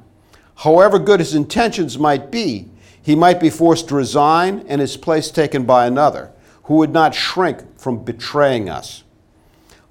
However 0.60 0.98
good 0.98 1.20
his 1.20 1.34
intentions 1.34 1.98
might 1.98 2.30
be, 2.30 2.68
he 3.00 3.16
might 3.16 3.40
be 3.40 3.48
forced 3.48 3.88
to 3.88 3.94
resign 3.94 4.62
and 4.68 4.78
his 4.78 4.98
place 4.98 5.30
taken 5.30 5.64
by 5.64 5.86
another, 5.86 6.32
who 6.64 6.74
would 6.74 6.92
not 6.92 7.14
shrink 7.14 7.78
from 7.78 8.04
betraying 8.04 8.68
us. 8.68 9.02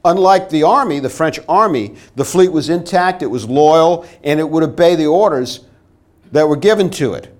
Unlike 0.05 0.51
the 0.51 0.61
army, 0.61 0.99
the 0.99 1.09
French 1.09 1.39
army, 1.49 1.95
the 2.15 2.23
fleet 2.23 2.51
was 2.51 2.69
intact, 2.69 3.23
it 3.23 3.31
was 3.31 3.49
loyal, 3.49 4.07
and 4.23 4.39
it 4.39 4.47
would 4.47 4.61
obey 4.61 4.95
the 4.95 5.07
orders 5.07 5.61
that 6.31 6.47
were 6.47 6.55
given 6.55 6.91
to 6.91 7.15
it. 7.15 7.35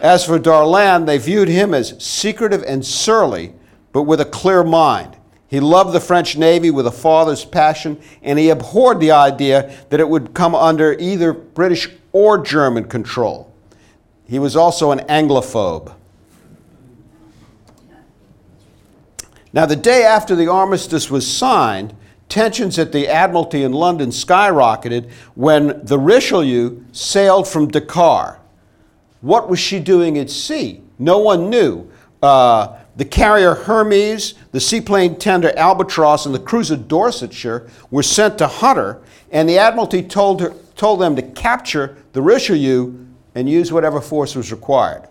As 0.00 0.26
for 0.26 0.40
Darlan, 0.40 1.06
they 1.06 1.18
viewed 1.18 1.48
him 1.48 1.74
as 1.74 1.94
secretive 2.04 2.64
and 2.64 2.84
surly, 2.84 3.54
but 3.92 4.02
with 4.02 4.20
a 4.20 4.24
clear 4.24 4.64
mind. 4.64 5.16
He 5.52 5.60
loved 5.60 5.92
the 5.92 6.00
French 6.00 6.34
Navy 6.34 6.70
with 6.70 6.86
a 6.86 6.90
father's 6.90 7.44
passion, 7.44 8.00
and 8.22 8.38
he 8.38 8.48
abhorred 8.48 9.00
the 9.00 9.10
idea 9.10 9.70
that 9.90 10.00
it 10.00 10.08
would 10.08 10.32
come 10.32 10.54
under 10.54 10.94
either 10.98 11.34
British 11.34 11.90
or 12.12 12.38
German 12.38 12.84
control. 12.84 13.52
He 14.26 14.38
was 14.38 14.56
also 14.56 14.92
an 14.92 15.00
Anglophobe. 15.00 15.94
Now, 19.52 19.66
the 19.66 19.76
day 19.76 20.04
after 20.04 20.34
the 20.34 20.48
armistice 20.50 21.10
was 21.10 21.30
signed, 21.30 21.94
tensions 22.30 22.78
at 22.78 22.92
the 22.92 23.06
Admiralty 23.06 23.62
in 23.62 23.74
London 23.74 24.08
skyrocketed 24.08 25.10
when 25.34 25.84
the 25.84 25.98
Richelieu 25.98 26.82
sailed 26.92 27.46
from 27.46 27.68
Dakar. 27.68 28.40
What 29.20 29.50
was 29.50 29.58
she 29.58 29.80
doing 29.80 30.16
at 30.16 30.30
sea? 30.30 30.80
No 30.98 31.18
one 31.18 31.50
knew. 31.50 31.90
Uh, 32.22 32.78
the 32.96 33.04
carrier 33.04 33.54
Hermes, 33.54 34.34
the 34.52 34.60
seaplane 34.60 35.16
tender 35.16 35.52
Albatross, 35.56 36.26
and 36.26 36.34
the 36.34 36.38
cruiser 36.40 36.76
Dorsetshire 36.76 37.68
were 37.90 38.02
sent 38.02 38.38
to 38.38 38.46
hunt 38.46 38.78
her, 38.78 39.00
and 39.30 39.48
the 39.48 39.58
Admiralty 39.58 40.02
told, 40.02 40.40
her, 40.40 40.54
told 40.76 41.00
them 41.00 41.16
to 41.16 41.22
capture 41.22 41.96
the 42.12 42.20
Richelieu 42.20 43.06
and 43.34 43.48
use 43.48 43.72
whatever 43.72 44.00
force 44.00 44.34
was 44.34 44.52
required. 44.52 45.08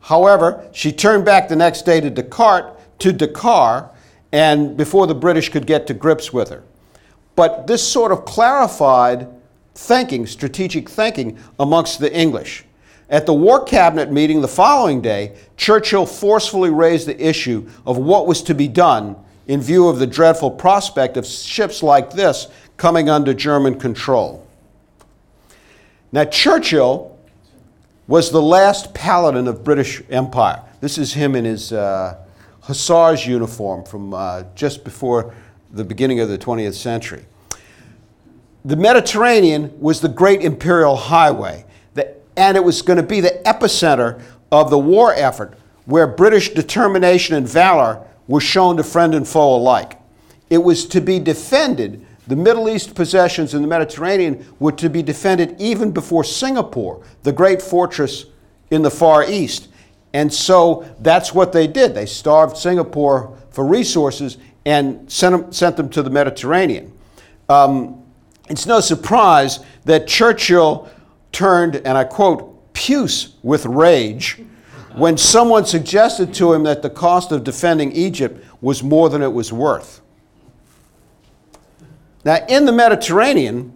However, 0.00 0.68
she 0.72 0.92
turned 0.92 1.24
back 1.24 1.48
the 1.48 1.56
next 1.56 1.82
day 1.82 2.00
to 2.00 2.10
Dakar, 2.10 2.76
to 2.98 3.12
Dakar, 3.12 3.90
and 4.32 4.76
before 4.76 5.06
the 5.06 5.14
British 5.14 5.48
could 5.48 5.66
get 5.66 5.86
to 5.86 5.94
grips 5.94 6.32
with 6.32 6.50
her. 6.50 6.62
But 7.36 7.66
this 7.66 7.86
sort 7.86 8.12
of 8.12 8.24
clarified 8.24 9.28
thinking, 9.74 10.26
strategic 10.26 10.88
thinking 10.88 11.38
amongst 11.58 12.00
the 12.00 12.14
English. 12.14 12.64
At 13.12 13.26
the 13.26 13.34
War 13.34 13.62
Cabinet 13.62 14.10
meeting 14.10 14.40
the 14.40 14.48
following 14.48 15.02
day, 15.02 15.36
Churchill 15.58 16.06
forcefully 16.06 16.70
raised 16.70 17.06
the 17.06 17.28
issue 17.28 17.68
of 17.84 17.98
what 17.98 18.26
was 18.26 18.42
to 18.44 18.54
be 18.54 18.68
done 18.68 19.16
in 19.46 19.60
view 19.60 19.86
of 19.88 19.98
the 19.98 20.06
dreadful 20.06 20.50
prospect 20.50 21.18
of 21.18 21.26
ships 21.26 21.82
like 21.82 22.12
this 22.12 22.46
coming 22.78 23.10
under 23.10 23.34
German 23.34 23.78
control. 23.78 24.46
Now, 26.10 26.24
Churchill 26.24 27.18
was 28.06 28.30
the 28.30 28.40
last 28.40 28.94
paladin 28.94 29.46
of 29.46 29.62
British 29.62 30.02
Empire. 30.08 30.62
This 30.80 30.96
is 30.96 31.12
him 31.12 31.36
in 31.36 31.44
his 31.44 31.70
uh, 31.70 32.16
hussar's 32.62 33.26
uniform 33.26 33.84
from 33.84 34.14
uh, 34.14 34.44
just 34.54 34.84
before 34.84 35.34
the 35.70 35.84
beginning 35.84 36.20
of 36.20 36.30
the 36.30 36.38
20th 36.38 36.74
century. 36.74 37.26
The 38.64 38.76
Mediterranean 38.76 39.78
was 39.78 40.00
the 40.00 40.08
great 40.08 40.40
imperial 40.40 40.96
highway 40.96 41.66
and 42.36 42.56
it 42.56 42.64
was 42.64 42.82
going 42.82 42.96
to 42.96 43.02
be 43.02 43.20
the 43.20 43.40
epicenter 43.44 44.22
of 44.50 44.70
the 44.70 44.78
war 44.78 45.14
effort 45.14 45.58
where 45.86 46.06
British 46.06 46.50
determination 46.50 47.34
and 47.34 47.48
valor 47.48 48.06
were 48.28 48.40
shown 48.40 48.76
to 48.76 48.84
friend 48.84 49.14
and 49.14 49.26
foe 49.26 49.56
alike. 49.56 49.98
It 50.48 50.58
was 50.58 50.86
to 50.86 51.00
be 51.00 51.18
defended, 51.18 52.06
the 52.26 52.36
Middle 52.36 52.68
East 52.68 52.94
possessions 52.94 53.54
in 53.54 53.62
the 53.62 53.68
Mediterranean 53.68 54.46
were 54.58 54.72
to 54.72 54.88
be 54.88 55.02
defended 55.02 55.56
even 55.60 55.90
before 55.90 56.24
Singapore, 56.24 57.04
the 57.22 57.32
great 57.32 57.60
fortress 57.60 58.26
in 58.70 58.82
the 58.82 58.90
Far 58.90 59.24
East. 59.24 59.68
And 60.14 60.32
so 60.32 60.88
that's 61.00 61.34
what 61.34 61.52
they 61.52 61.66
did. 61.66 61.94
They 61.94 62.06
starved 62.06 62.56
Singapore 62.56 63.36
for 63.50 63.66
resources 63.66 64.38
and 64.64 65.10
sent 65.10 65.36
them, 65.36 65.52
sent 65.52 65.76
them 65.76 65.88
to 65.90 66.02
the 66.02 66.10
Mediterranean. 66.10 66.92
Um, 67.48 68.02
it's 68.48 68.66
no 68.66 68.80
surprise 68.80 69.60
that 69.84 70.06
Churchill 70.06 70.88
turned, 71.32 71.76
and 71.76 71.98
I 71.98 72.04
quote, 72.04 72.72
puce 72.72 73.34
with 73.42 73.66
rage 73.66 74.40
when 74.94 75.16
someone 75.16 75.64
suggested 75.64 76.34
to 76.34 76.52
him 76.52 76.64
that 76.64 76.82
the 76.82 76.90
cost 76.90 77.32
of 77.32 77.44
defending 77.44 77.92
Egypt 77.92 78.44
was 78.60 78.82
more 78.82 79.08
than 79.08 79.22
it 79.22 79.32
was 79.32 79.52
worth. 79.52 80.00
Now, 82.24 82.44
in 82.48 82.66
the 82.66 82.72
Mediterranean, 82.72 83.72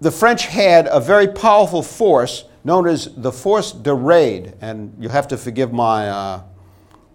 the 0.00 0.10
French 0.10 0.46
had 0.46 0.86
a 0.90 1.00
very 1.00 1.26
powerful 1.26 1.82
force 1.82 2.44
known 2.64 2.86
as 2.86 3.12
the 3.16 3.32
Force 3.32 3.72
de 3.72 3.92
Raid, 3.92 4.54
and 4.60 4.94
you'll 5.00 5.10
have 5.10 5.28
to 5.28 5.36
forgive 5.36 5.72
my 5.72 6.08
uh, 6.08 6.42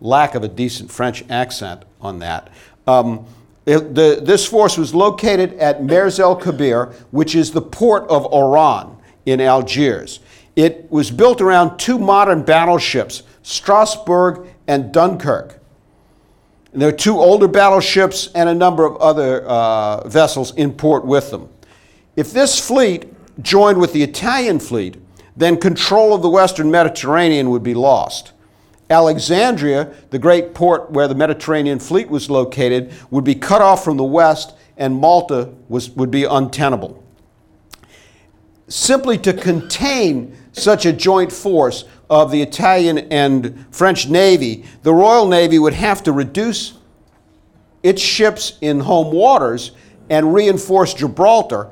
lack 0.01 0.35
of 0.35 0.43
a 0.43 0.47
decent 0.47 0.91
French 0.91 1.23
accent 1.29 1.83
on 2.01 2.19
that. 2.19 2.49
Um, 2.87 3.25
the, 3.65 4.19
this 4.21 4.45
force 4.45 4.77
was 4.77 4.93
located 4.93 5.53
at 5.53 5.83
Mers 5.83 6.19
el 6.19 6.35
Kabir, 6.35 6.93
which 7.11 7.35
is 7.35 7.51
the 7.51 7.61
port 7.61 8.07
of 8.09 8.25
Oran 8.25 8.97
in 9.25 9.39
Algiers. 9.39 10.19
It 10.55 10.91
was 10.91 11.09
built 11.09 11.41
around 11.41 11.77
two 11.77 11.97
modern 11.97 12.43
battleships, 12.43 13.23
Strasbourg 13.41 14.47
and 14.67 14.91
Dunkirk. 14.91 15.59
And 16.73 16.81
there 16.81 16.89
are 16.89 16.93
two 16.93 17.19
older 17.19 17.47
battleships 17.47 18.29
and 18.35 18.49
a 18.49 18.53
number 18.53 18.85
of 18.85 18.97
other 18.97 19.45
uh, 19.45 20.07
vessels 20.07 20.53
in 20.55 20.73
port 20.73 21.05
with 21.05 21.31
them. 21.31 21.49
If 22.15 22.31
this 22.31 22.59
fleet 22.59 23.13
joined 23.41 23.79
with 23.79 23.93
the 23.93 24.03
Italian 24.03 24.59
fleet, 24.59 24.97
then 25.35 25.57
control 25.57 26.13
of 26.13 26.21
the 26.21 26.29
western 26.29 26.69
Mediterranean 26.69 27.49
would 27.49 27.63
be 27.63 27.73
lost. 27.73 28.33
Alexandria, 28.89 29.93
the 30.09 30.19
great 30.19 30.53
port 30.53 30.91
where 30.91 31.07
the 31.07 31.15
Mediterranean 31.15 31.79
fleet 31.79 32.09
was 32.09 32.29
located, 32.29 32.91
would 33.09 33.23
be 33.23 33.35
cut 33.35 33.61
off 33.61 33.83
from 33.83 33.97
the 33.97 34.03
west, 34.03 34.55
and 34.77 34.95
Malta 34.95 35.53
was, 35.69 35.89
would 35.91 36.11
be 36.11 36.25
untenable. 36.25 37.03
Simply 38.67 39.17
to 39.19 39.33
contain 39.33 40.35
such 40.51 40.85
a 40.85 40.93
joint 40.93 41.31
force 41.31 41.85
of 42.09 42.31
the 42.31 42.41
Italian 42.41 42.99
and 43.11 43.65
French 43.71 44.07
Navy, 44.07 44.65
the 44.83 44.93
Royal 44.93 45.27
Navy 45.27 45.59
would 45.59 45.73
have 45.73 46.03
to 46.03 46.11
reduce 46.11 46.73
its 47.81 48.01
ships 48.01 48.57
in 48.61 48.79
home 48.79 49.13
waters 49.13 49.71
and 50.09 50.33
reinforce 50.33 50.93
Gibraltar. 50.93 51.71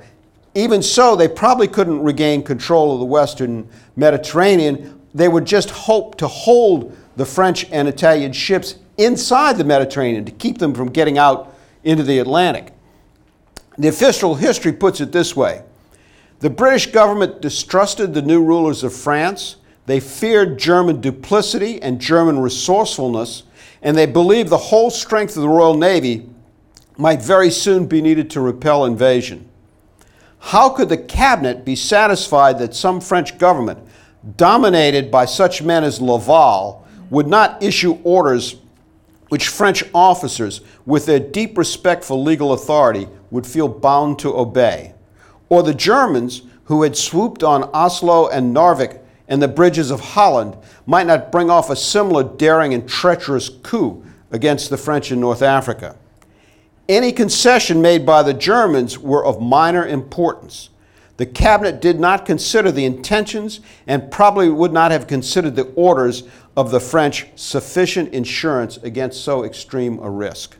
Even 0.54 0.82
so, 0.84 1.16
they 1.16 1.28
probably 1.28 1.68
couldn't 1.68 2.02
regain 2.02 2.44
control 2.44 2.94
of 2.94 3.00
the 3.00 3.06
Western 3.06 3.70
Mediterranean. 3.96 5.01
They 5.14 5.28
would 5.28 5.46
just 5.46 5.70
hope 5.70 6.18
to 6.18 6.28
hold 6.28 6.96
the 7.16 7.26
French 7.26 7.66
and 7.72 7.88
Italian 7.88 8.34
ships 8.34 8.76
inside 8.98 9.58
the 9.58 9.64
Mediterranean 9.64 10.26
to 10.26 10.32
keep 10.32 10.58
them 10.58 10.74
from 10.74 10.92
getting 10.92 11.18
out 11.18 11.54
into 11.84 12.04
the 12.04 12.20
Atlantic. 12.20 12.74
The 13.78 13.88
official 13.88 14.36
history 14.36 14.74
puts 14.74 15.02
it 15.02 15.12
this 15.12 15.36
way 15.36 15.64
The 16.40 16.50
British 16.50 16.88
government 16.88 17.42
distrusted 17.42 18.14
the 18.14 18.22
new 18.22 18.44
rulers 18.44 18.84
of 18.84 18.94
France, 18.94 19.58
they 19.86 20.00
feared 20.00 20.60
German 20.60 21.02
duplicity 21.02 21.82
and 21.82 22.00
German 22.00 22.40
resourcefulness, 22.40 23.44
and 23.82 23.98
they 23.98 24.06
believed 24.06 24.50
the 24.50 24.58
whole 24.58 24.90
strength 24.90 25.36
of 25.36 25.42
the 25.42 25.50
Royal 25.50 25.76
Navy 25.76 26.30
might 26.98 27.22
very 27.22 27.50
soon 27.50 27.88
be 27.88 28.02
needed 28.02 28.30
to 28.30 28.42
repel 28.42 28.86
invasion. 28.86 29.50
How 30.40 30.70
could 30.70 30.90
the 30.90 30.98
cabinet 30.98 31.66
be 31.66 31.76
satisfied 31.76 32.60
that 32.60 32.76
some 32.76 33.02
French 33.02 33.38
government, 33.38 33.80
dominated 34.38 35.10
by 35.10 35.26
such 35.26 35.62
men 35.62 35.84
as 35.84 36.02
Laval, 36.02 36.86
would 37.10 37.28
not 37.28 37.62
issue 37.62 38.00
orders 38.04 38.56
which 39.30 39.48
French 39.48 39.84
officers, 39.94 40.62
with 40.86 41.06
their 41.06 41.20
deep 41.20 41.58
respect 41.58 42.04
for 42.04 42.18
legal 42.18 42.52
authority, 42.52 43.08
would 43.30 43.48
feel 43.48 43.68
bound 43.68 44.20
to 44.20 44.36
obey. 44.36 44.94
Or 45.48 45.64
the 45.64 45.74
Germans, 45.74 46.42
who 46.66 46.84
had 46.84 46.98
swooped 46.98 47.44
on 47.44 47.70
Oslo 47.74 48.28
and 48.28 48.56
Narvik 48.56 49.00
and 49.28 49.42
the 49.42 49.48
bridges 49.48 49.90
of 49.90 50.02
Holland, 50.02 50.58
might 50.86 51.08
not 51.08 51.32
bring 51.32 51.50
off 51.50 51.70
a 51.70 51.76
similar 51.76 52.24
daring 52.24 52.74
and 52.74 52.88
treacherous 52.88 53.48
coup 53.50 54.04
against 54.32 54.70
the 54.70 54.78
French 54.78 55.12
in 55.12 55.20
North 55.22 55.42
Africa. 55.42 55.96
Any 56.90 57.14
concession 57.14 57.82
made 57.82 58.06
by 58.06 58.24
the 58.24 58.34
Germans 58.34 59.00
were 59.00 59.26
of 59.26 59.42
minor 59.42 59.88
importance. 59.88 60.70
The 61.22 61.28
cabinet 61.28 61.82
did 61.82 62.00
not 62.00 62.26
consider 62.26 62.72
the 62.72 62.84
intentions 62.84 63.60
and 63.86 64.10
probably 64.10 64.50
would 64.50 64.74
not 64.74 64.90
have 64.90 65.06
considered 65.06 65.56
the 65.56 65.72
orders 65.76 66.24
of 66.58 66.72
the 66.72 66.80
French 66.80 67.28
sufficient 67.36 68.12
insurance 68.12 68.78
against 68.78 69.24
so 69.24 69.44
extreme 69.44 70.00
a 70.00 70.10
risk. 70.10 70.58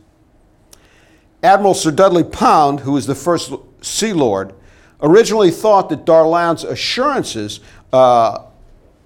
Admiral 1.42 1.74
Sir 1.74 1.90
Dudley 1.90 2.22
Pound, 2.22 2.78
who 2.78 2.92
was 2.92 3.08
the 3.08 3.14
first 3.16 3.52
Sea 3.80 4.12
Lord, 4.12 4.54
originally 5.00 5.50
thought 5.50 5.88
that 5.88 6.04
Darlan's 6.04 6.62
assurances 6.62 7.58
uh, 7.92 8.44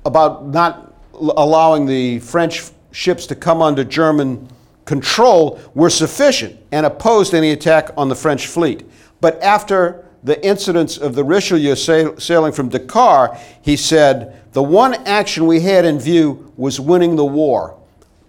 about 0.05 0.49
not 0.49 0.93
allowing 1.15 1.87
the 1.87 2.19
French 2.19 2.65
ships 2.91 3.25
to 3.29 3.35
come 3.35 3.63
under 3.63 3.83
German 3.83 4.47
control 4.85 5.59
were 5.73 5.89
sufficient 5.89 6.61
and 6.71 6.85
opposed 6.85 7.33
any 7.33 7.53
attack 7.53 7.93
on 7.97 8.11
the 8.11 8.15
French 8.15 8.47
fleet. 8.47 8.85
But 9.23 9.43
after 9.43 10.06
the 10.25 10.45
incidents 10.45 10.99
of 10.99 11.15
the 11.15 11.25
Richelieu 11.25 11.77
sail, 11.77 12.19
sailing 12.19 12.53
from 12.53 12.69
Dakar, 12.69 13.39
he 13.63 13.77
said, 13.77 14.43
The 14.53 14.63
one 14.63 14.95
action 15.07 15.47
we 15.47 15.61
had 15.61 15.85
in 15.85 15.99
view 15.99 16.53
was 16.57 16.81
winning 16.81 17.17
the 17.17 17.25
war. 17.25 17.79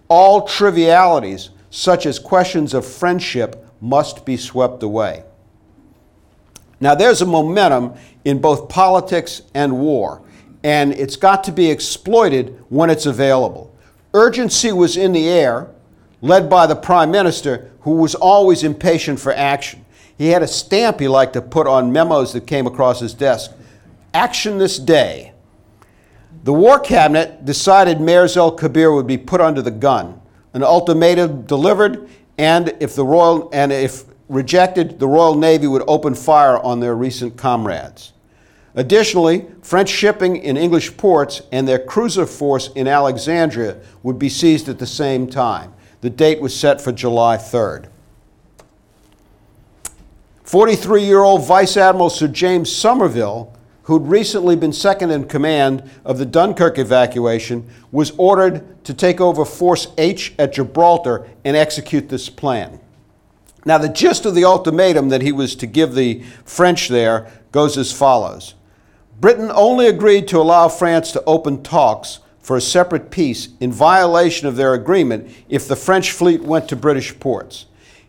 All 0.08 0.46
trivialities, 0.46 1.50
such 1.70 2.06
as 2.06 2.18
questions 2.18 2.74
of 2.74 2.86
friendship, 2.86 3.64
must 3.80 4.24
be 4.24 4.36
swept 4.36 4.82
away. 4.82 5.24
Now, 6.80 6.94
there's 6.94 7.22
a 7.22 7.26
momentum 7.26 7.94
in 8.24 8.40
both 8.40 8.68
politics 8.68 9.42
and 9.54 9.80
war, 9.80 10.22
and 10.62 10.92
it's 10.92 11.16
got 11.16 11.44
to 11.44 11.52
be 11.52 11.70
exploited 11.70 12.62
when 12.68 12.90
it's 12.90 13.06
available. 13.06 13.74
Urgency 14.14 14.72
was 14.72 14.96
in 14.96 15.12
the 15.12 15.28
air, 15.28 15.70
led 16.20 16.48
by 16.48 16.66
the 16.66 16.76
Prime 16.76 17.10
Minister, 17.10 17.70
who 17.80 17.92
was 17.92 18.14
always 18.14 18.62
impatient 18.62 19.20
for 19.20 19.32
action. 19.32 19.77
He 20.18 20.28
had 20.28 20.42
a 20.42 20.48
stamp 20.48 20.98
he 20.98 21.06
liked 21.06 21.34
to 21.34 21.40
put 21.40 21.68
on 21.68 21.92
memos 21.92 22.32
that 22.32 22.46
came 22.46 22.66
across 22.66 22.98
his 22.98 23.14
desk. 23.14 23.52
Action 24.12 24.58
this 24.58 24.76
day. 24.78 25.32
The 26.42 26.52
War 26.52 26.80
Cabinet 26.80 27.44
decided 27.44 28.00
Mers 28.00 28.36
el 28.36 28.50
Kabir 28.50 28.92
would 28.92 29.06
be 29.06 29.16
put 29.16 29.40
under 29.40 29.62
the 29.62 29.70
gun. 29.70 30.20
An 30.54 30.64
ultimatum 30.64 31.42
delivered, 31.42 32.08
and 32.36 32.74
if 32.80 32.96
the 32.96 33.04
Royal 33.04 33.48
and 33.52 33.72
if 33.72 34.04
rejected, 34.28 34.98
the 34.98 35.06
Royal 35.06 35.36
Navy 35.36 35.68
would 35.68 35.84
open 35.86 36.14
fire 36.14 36.58
on 36.58 36.80
their 36.80 36.96
recent 36.96 37.36
comrades. 37.36 38.12
Additionally, 38.74 39.46
French 39.62 39.88
shipping 39.88 40.36
in 40.36 40.56
English 40.56 40.96
ports 40.96 41.42
and 41.52 41.66
their 41.66 41.78
cruiser 41.78 42.26
force 42.26 42.70
in 42.74 42.86
Alexandria 42.86 43.76
would 44.02 44.18
be 44.18 44.28
seized 44.28 44.68
at 44.68 44.78
the 44.78 44.86
same 44.86 45.28
time. 45.28 45.72
The 46.00 46.10
date 46.10 46.40
was 46.40 46.58
set 46.58 46.80
for 46.80 46.92
July 46.92 47.36
3rd. 47.36 47.88
43 50.48 51.04
year 51.04 51.20
old 51.20 51.44
Vice 51.44 51.76
Admiral 51.76 52.08
Sir 52.08 52.26
James 52.26 52.74
Somerville, 52.74 53.54
who'd 53.82 54.06
recently 54.06 54.56
been 54.56 54.72
second 54.72 55.10
in 55.10 55.28
command 55.28 55.82
of 56.06 56.16
the 56.16 56.24
Dunkirk 56.24 56.78
evacuation, 56.78 57.68
was 57.92 58.12
ordered 58.12 58.82
to 58.84 58.94
take 58.94 59.20
over 59.20 59.44
Force 59.44 59.88
H 59.98 60.32
at 60.38 60.54
Gibraltar 60.54 61.28
and 61.44 61.54
execute 61.54 62.08
this 62.08 62.30
plan. 62.30 62.80
Now, 63.66 63.76
the 63.76 63.90
gist 63.90 64.24
of 64.24 64.34
the 64.34 64.46
ultimatum 64.46 65.10
that 65.10 65.20
he 65.20 65.32
was 65.32 65.54
to 65.56 65.66
give 65.66 65.94
the 65.94 66.22
French 66.46 66.88
there 66.88 67.30
goes 67.52 67.76
as 67.76 67.92
follows 67.92 68.54
Britain 69.20 69.52
only 69.54 69.86
agreed 69.86 70.26
to 70.28 70.38
allow 70.38 70.70
France 70.70 71.12
to 71.12 71.22
open 71.24 71.62
talks 71.62 72.20
for 72.38 72.56
a 72.56 72.62
separate 72.62 73.10
peace 73.10 73.50
in 73.60 73.70
violation 73.70 74.48
of 74.48 74.56
their 74.56 74.72
agreement 74.72 75.30
if 75.50 75.68
the 75.68 75.76
French 75.76 76.12
fleet 76.12 76.40
went 76.40 76.70
to 76.70 76.74
British 76.74 77.20
ports. 77.20 77.66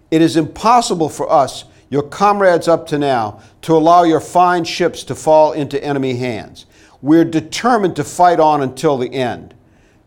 It 0.10 0.22
is 0.22 0.38
impossible 0.38 1.10
for 1.10 1.30
us 1.30 1.66
your 1.90 2.04
comrades 2.04 2.68
up 2.68 2.88
to 2.88 3.00
now, 3.00 3.42
to 3.62 3.76
allow 3.76 4.04
your 4.04 4.20
fine 4.20 4.64
ships 4.64 5.04
to 5.06 5.16
fall 5.16 5.54
into 5.54 5.84
enemy 5.84 6.16
hands. 6.16 6.66
We're 7.02 7.26
determined 7.26 7.96
to 7.96 8.04
fight 8.04 8.40
on 8.40 8.62
until 8.62 8.98
the 8.98 9.14
end. 9.14 9.56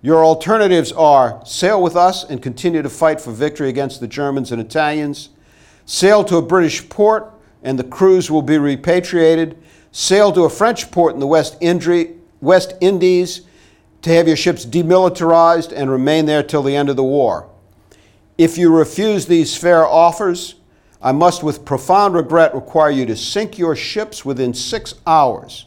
Your 0.00 0.24
alternatives 0.24 0.92
are 0.92 1.40
sail 1.44 1.82
with 1.82 1.96
us 1.96 2.24
and 2.24 2.42
continue 2.42 2.82
to 2.82 2.90
fight 2.90 3.20
for 3.20 3.32
victory 3.32 3.68
against 3.68 4.00
the 4.00 4.08
Germans 4.08 4.52
and 4.52 4.60
Italians, 4.60 5.30
sail 5.86 6.24
to 6.24 6.36
a 6.36 6.42
British 6.42 6.88
port 6.88 7.32
and 7.62 7.78
the 7.78 7.84
crews 7.84 8.30
will 8.30 8.42
be 8.42 8.58
repatriated, 8.58 9.56
sail 9.92 10.32
to 10.32 10.42
a 10.42 10.50
French 10.50 10.90
port 10.90 11.14
in 11.14 11.20
the 11.20 11.26
West, 11.26 11.56
West 12.40 12.74
Indies 12.80 13.42
to 14.02 14.10
have 14.10 14.26
your 14.26 14.36
ships 14.36 14.66
demilitarized 14.66 15.72
and 15.72 15.90
remain 15.90 16.26
there 16.26 16.42
till 16.42 16.62
the 16.62 16.74
end 16.74 16.88
of 16.88 16.96
the 16.96 17.04
war. 17.04 17.48
If 18.36 18.58
you 18.58 18.74
refuse 18.74 19.26
these 19.26 19.56
fair 19.56 19.86
offers, 19.86 20.56
I 21.02 21.12
must, 21.12 21.42
with 21.42 21.64
profound 21.64 22.14
regret, 22.14 22.54
require 22.54 22.90
you 22.90 23.04
to 23.06 23.16
sink 23.16 23.58
your 23.58 23.74
ships 23.74 24.24
within 24.24 24.54
six 24.54 24.94
hours. 25.06 25.66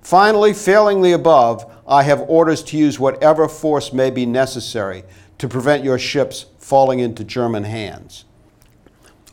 Finally, 0.00 0.54
failing 0.54 1.02
the 1.02 1.12
above, 1.12 1.70
I 1.86 2.02
have 2.04 2.20
orders 2.22 2.62
to 2.64 2.78
use 2.78 2.98
whatever 2.98 3.48
force 3.48 3.92
may 3.92 4.10
be 4.10 4.24
necessary 4.24 5.04
to 5.38 5.48
prevent 5.48 5.84
your 5.84 5.98
ships 5.98 6.46
falling 6.58 7.00
into 7.00 7.24
German 7.24 7.64
hands. 7.64 8.24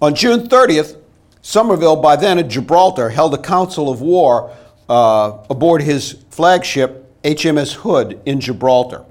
On 0.02 0.14
June 0.14 0.48
30th, 0.50 0.98
Somerville, 1.42 1.96
by 1.96 2.18
then 2.18 2.40
at 2.40 2.50
Gibraltar, 2.50 3.10
held 3.10 3.34
a 3.34 3.42
council 3.42 3.90
of 3.90 4.02
war 4.02 4.54
uh, 4.90 5.38
aboard 5.50 5.82
his 5.82 6.24
flagship 6.30 7.06
HMS 7.24 7.74
Hood 7.74 8.20
in 8.26 8.42
Gibraltar. 8.42 9.06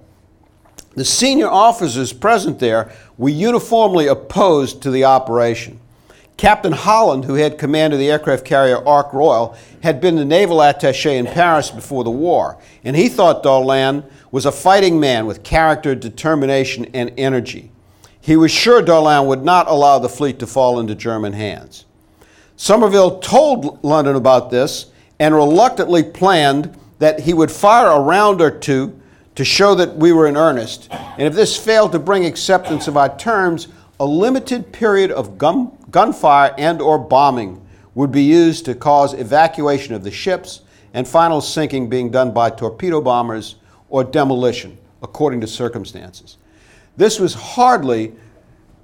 The 0.94 1.04
senior 1.04 1.48
officers 1.48 2.12
present 2.12 2.58
there 2.58 2.92
were 3.16 3.30
uniformly 3.30 4.06
opposed 4.06 4.82
to 4.82 4.90
the 4.90 5.04
operation. 5.04 5.80
Captain 6.36 6.72
Holland, 6.72 7.24
who 7.24 7.34
had 7.34 7.56
command 7.58 7.94
of 7.94 7.98
the 7.98 8.10
aircraft 8.10 8.44
carrier 8.44 8.86
Ark 8.86 9.12
Royal, 9.14 9.56
had 9.82 10.00
been 10.02 10.16
the 10.16 10.24
naval 10.24 10.62
attache 10.62 11.16
in 11.16 11.26
Paris 11.26 11.70
before 11.70 12.04
the 12.04 12.10
war, 12.10 12.58
and 12.84 12.94
he 12.94 13.08
thought 13.08 13.42
Darlan 13.42 14.04
was 14.30 14.44
a 14.44 14.52
fighting 14.52 15.00
man 15.00 15.24
with 15.24 15.42
character, 15.42 15.94
determination, 15.94 16.86
and 16.92 17.10
energy. 17.16 17.70
He 18.20 18.36
was 18.36 18.50
sure 18.50 18.82
Darlan 18.82 19.26
would 19.28 19.44
not 19.44 19.68
allow 19.68 19.98
the 19.98 20.10
fleet 20.10 20.38
to 20.40 20.46
fall 20.46 20.78
into 20.78 20.94
German 20.94 21.32
hands. 21.32 21.86
Somerville 22.56 23.18
told 23.20 23.82
London 23.82 24.16
about 24.16 24.50
this 24.50 24.86
and 25.18 25.34
reluctantly 25.34 26.02
planned 26.02 26.76
that 26.98 27.20
he 27.20 27.32
would 27.32 27.50
fire 27.50 27.88
a 27.88 28.00
round 28.00 28.42
or 28.42 28.50
two 28.50 28.98
to 29.36 29.44
show 29.44 29.74
that 29.74 29.96
we 29.96 30.12
were 30.12 30.26
in 30.26 30.36
earnest. 30.36 30.88
And 30.90 31.22
if 31.22 31.34
this 31.34 31.56
failed 31.56 31.92
to 31.92 31.98
bring 31.98 32.26
acceptance 32.26 32.88
of 32.88 32.96
our 32.96 33.16
terms, 33.16 33.68
a 34.00 34.04
limited 34.04 34.72
period 34.72 35.10
of 35.10 35.38
gun, 35.38 35.75
gunfire 35.90 36.54
and 36.58 36.80
or 36.80 36.98
bombing 36.98 37.66
would 37.94 38.12
be 38.12 38.22
used 38.22 38.64
to 38.66 38.74
cause 38.74 39.14
evacuation 39.14 39.94
of 39.94 40.04
the 40.04 40.10
ships 40.10 40.62
and 40.92 41.06
final 41.06 41.40
sinking 41.40 41.88
being 41.88 42.10
done 42.10 42.32
by 42.32 42.50
torpedo 42.50 43.00
bombers 43.00 43.56
or 43.88 44.04
demolition 44.04 44.76
according 45.02 45.40
to 45.40 45.46
circumstances. 45.46 46.36
This 46.96 47.20
was 47.20 47.34
hardly 47.34 48.14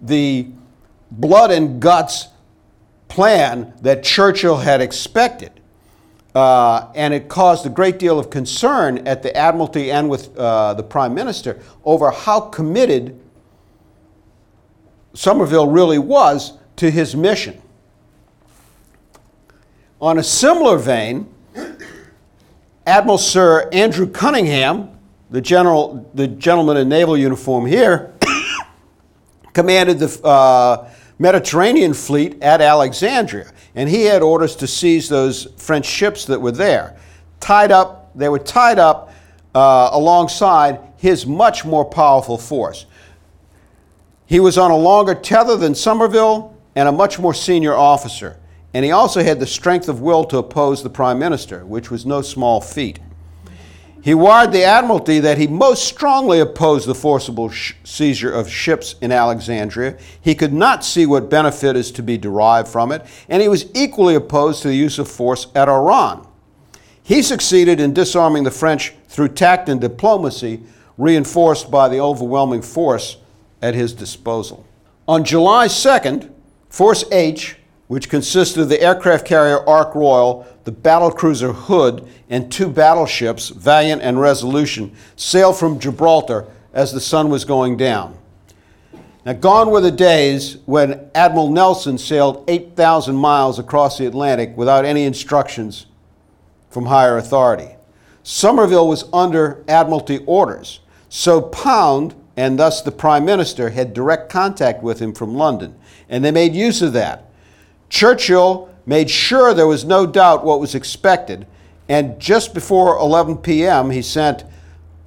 the 0.01 0.49
blood 1.11 1.51
and 1.51 1.81
guts 1.81 2.29
plan 3.09 3.73
that 3.83 4.03
Churchill 4.03 4.57
had 4.57 4.81
expected. 4.81 5.53
Uh, 6.35 6.91
and 6.95 7.12
it 7.12 7.29
caused 7.29 7.67
a 7.67 7.69
great 7.69 7.99
deal 7.99 8.19
of 8.19 8.31
concern 8.31 9.07
at 9.07 9.23
the 9.23 9.37
Admiralty 9.37 9.91
and 9.91 10.09
with 10.09 10.35
uh, 10.38 10.73
the 10.73 10.83
Prime 10.83 11.12
Minister 11.12 11.61
over 11.85 12.11
how 12.11 12.41
committed 12.41 13.21
Somerville 15.12 15.69
really 15.69 15.99
was 15.99 16.55
to 16.77 16.91
his 16.91 17.15
mission. 17.15 17.61
On 20.01 20.19
a 20.19 20.23
similar 20.23 20.79
vein, 20.79 21.33
Admiral 22.87 23.19
Sir 23.19 23.69
Andrew 23.73 24.09
Cunningham, 24.09 24.99
the, 25.31 25.41
general, 25.41 26.11
the 26.15 26.27
gentleman 26.27 26.77
in 26.77 26.89
naval 26.89 27.17
uniform 27.17 27.67
here, 27.67 28.13
commanded 29.53 30.01
the 30.01 30.27
uh, 30.27 30.91
Mediterranean 31.19 31.95
fleet 31.95 32.43
at 32.43 32.61
Alexandria, 32.61 33.53
and 33.77 33.89
he 33.89 34.03
had 34.03 34.23
orders 34.23 34.57
to 34.57 34.67
seize 34.67 35.09
those 35.09 35.47
French 35.57 35.87
ships 35.87 36.25
that 36.25 36.41
were 36.41 36.51
there. 36.51 36.99
Tied 37.39 37.71
up, 37.71 38.11
they 38.17 38.29
were 38.29 38.41
tied 38.41 38.81
up 38.81 39.13
uh, 39.55 39.91
alongside 39.93 40.81
his 40.97 41.27
much 41.27 41.65
more 41.65 41.85
powerful 41.85 42.39
force. 42.39 42.87
He 44.27 44.41
was 44.41 44.59
on 44.59 44.71
a 44.71 44.77
longer 44.77 45.15
tether 45.15 45.57
than 45.57 45.75
Somerville 45.75 46.52
and 46.75 46.89
a 46.89 46.93
much 46.93 47.19
more 47.19 47.35
senior 47.35 47.75
officer. 47.75 48.39
And 48.75 48.85
he 48.85 48.91
also 48.91 49.23
had 49.23 49.39
the 49.39 49.47
strength 49.47 49.89
of 49.89 50.01
will 50.01 50.25
to 50.25 50.39
oppose 50.39 50.83
the 50.83 50.91
prime 50.91 51.19
minister, 51.19 51.65
which 51.65 51.91
was 51.91 52.07
no 52.07 52.23
small 52.23 52.61
feat. 52.61 52.99
He 54.03 54.15
wired 54.15 54.51
the 54.51 54.65
Admiralty 54.65 55.21
that 55.21 55.39
he 55.39 55.47
most 55.47 55.85
strongly 55.85 56.41
opposed 56.41 56.89
the 56.89 56.95
forcible 56.95 57.51
sh- 57.51 57.75
seizure 57.85 58.33
of 58.33 58.51
ships 58.51 58.97
in 59.01 59.13
Alexandria. 59.13 59.97
He 60.21 60.35
could 60.35 60.53
not 60.53 60.85
see 60.85 61.07
what 61.07 61.31
benefit 61.31 61.77
is 61.77 61.93
to 61.93 62.03
be 62.03 62.19
derived 62.19 62.67
from 62.67 62.91
it, 62.91 63.07
and 63.29 63.41
he 63.41 63.47
was 63.47 63.67
equally 63.75 64.17
opposed 64.17 64.63
to 64.63 64.69
the 64.69 64.75
use 64.75 64.99
of 64.99 65.09
force 65.09 65.47
at 65.55 65.69
Oran. 65.69 66.27
He 67.05 67.23
succeeded 67.23 67.79
in 67.79 67.95
disarming 67.95 68.43
the 68.43 68.51
French 68.51 68.93
through 69.07 69.29
tact 69.29 69.69
and 69.69 69.81
diplomacy, 69.81 70.63
reinforced 70.99 71.71
by 71.71 71.89
the 71.89 72.01
overwhelming 72.01 72.63
force 72.63 73.19
at 73.61 73.75
his 73.75 73.93
disposal. 73.93 74.67
On 75.07 75.23
July 75.23 75.69
2nd, 75.69 76.29
Force 76.73 77.05
H, 77.13 77.57
which 77.89 78.09
consisted 78.09 78.63
of 78.63 78.71
the 78.71 78.81
aircraft 78.81 79.27
carrier 79.27 79.59
Ark 79.69 79.95
Royal, 79.95 80.47
the 80.65 80.73
battlecruiser 80.73 81.55
Hood, 81.55 82.09
and 82.31 82.51
two 82.51 82.67
battleships, 82.71 83.51
Valiant 83.51 84.01
and 84.01 84.19
Resolution, 84.19 84.97
sailed 85.15 85.59
from 85.59 85.79
Gibraltar 85.79 86.47
as 86.73 86.91
the 86.91 87.01
sun 87.01 87.29
was 87.29 87.45
going 87.45 87.77
down. 87.77 88.17
Now, 89.27 89.35
gone 89.35 89.71
were 89.71 89.83
the 89.83 89.91
days 89.91 90.57
when 90.65 91.11
Admiral 91.15 91.51
Nelson 91.51 91.99
sailed 91.99 92.43
8,000 92.49 93.15
miles 93.17 93.59
across 93.59 93.99
the 93.99 94.07
Atlantic 94.07 94.57
without 94.57 94.87
any 94.87 95.05
instructions 95.05 95.85
from 96.71 96.87
higher 96.87 97.19
authority. 97.19 97.77
Somerville 98.23 98.89
was 98.89 99.05
under 99.13 99.63
Admiralty 99.69 100.21
orders, 100.25 100.81
so 101.11 101.43
Pound 101.43 102.15
and 102.35 102.59
thus 102.59 102.81
the 102.81 102.93
Prime 102.93 103.27
Minister 103.27 103.69
had 103.69 103.93
direct 103.93 104.31
contact 104.31 104.83
with 104.83 105.01
him 105.01 105.13
from 105.13 105.35
London, 105.35 105.75
and 106.12 106.22
they 106.22 106.31
made 106.31 106.55
use 106.55 106.83
of 106.83 106.92
that. 106.92 107.25
Churchill 107.88 108.68
made 108.85 109.11
sure 109.11 109.55
there 109.55 109.66
was 109.66 109.85
no 109.85 110.07
doubt 110.07 110.44
what 110.44 110.61
was 110.61 110.75
expected, 110.75 111.46
and 111.88 112.20
just 112.20 112.55
before 112.55 112.98
11 112.98 113.38
p.m., 113.38 113.90
he 113.90 114.03
sent 114.03 114.44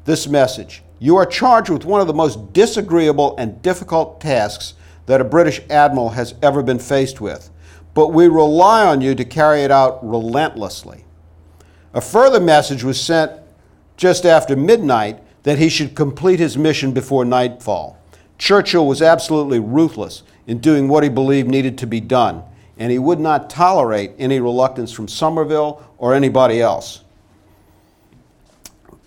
this 0.05 0.27
message 0.27 0.83
You 0.99 1.15
are 1.17 1.25
charged 1.25 1.69
with 1.69 1.85
one 1.85 2.01
of 2.01 2.07
the 2.07 2.13
most 2.13 2.53
disagreeable 2.53 3.35
and 3.37 3.61
difficult 3.61 4.19
tasks 4.19 4.73
that 5.05 5.21
a 5.21 5.25
British 5.25 5.61
admiral 5.69 6.09
has 6.09 6.33
ever 6.41 6.63
been 6.63 6.79
faced 6.79 7.21
with, 7.21 7.51
but 7.93 8.07
we 8.07 8.27
rely 8.27 8.85
on 8.85 8.99
you 8.99 9.13
to 9.13 9.23
carry 9.23 9.61
it 9.61 9.71
out 9.71 10.03
relentlessly. 10.07 11.05
A 11.93 12.01
further 12.01 12.39
message 12.39 12.83
was 12.83 12.99
sent 12.99 13.31
just 13.95 14.25
after 14.25 14.55
midnight 14.55 15.21
that 15.43 15.59
he 15.59 15.69
should 15.69 15.95
complete 15.95 16.39
his 16.39 16.57
mission 16.57 16.91
before 16.91 17.25
nightfall. 17.25 17.99
Churchill 18.39 18.87
was 18.87 19.03
absolutely 19.03 19.59
ruthless 19.59 20.23
in 20.47 20.59
doing 20.59 20.87
what 20.87 21.03
he 21.03 21.09
believed 21.09 21.49
needed 21.49 21.77
to 21.79 21.87
be 21.87 21.99
done, 21.99 22.43
and 22.77 22.91
he 22.91 22.99
would 22.99 23.19
not 23.19 23.49
tolerate 23.49 24.11
any 24.17 24.39
reluctance 24.39 24.91
from 24.91 25.07
Somerville 25.07 25.83
or 25.97 26.13
anybody 26.13 26.61
else. 26.61 27.01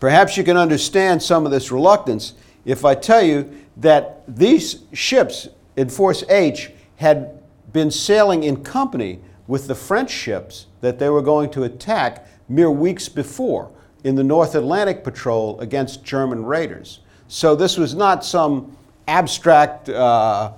Perhaps 0.00 0.36
you 0.36 0.44
can 0.44 0.56
understand 0.56 1.22
some 1.22 1.44
of 1.44 1.52
this 1.52 1.72
reluctance 1.72 2.34
if 2.64 2.84
I 2.84 2.94
tell 2.94 3.22
you 3.22 3.50
that 3.78 4.22
these 4.28 4.82
ships 4.92 5.48
in 5.76 5.88
Force 5.88 6.24
H 6.28 6.70
had 6.96 7.40
been 7.72 7.90
sailing 7.90 8.44
in 8.44 8.62
company 8.62 9.20
with 9.46 9.66
the 9.66 9.74
French 9.74 10.10
ships 10.10 10.66
that 10.80 10.98
they 10.98 11.08
were 11.08 11.22
going 11.22 11.50
to 11.50 11.64
attack 11.64 12.26
mere 12.48 12.70
weeks 12.70 13.08
before 13.08 13.70
in 14.04 14.14
the 14.14 14.24
North 14.24 14.54
Atlantic 14.54 15.02
Patrol 15.02 15.58
against 15.60 16.04
German 16.04 16.44
raiders. 16.44 17.00
So 17.28 17.54
this 17.56 17.76
was 17.76 17.94
not 17.94 18.24
some 18.24 18.76
abstract 19.06 19.88
uh, 19.88 20.52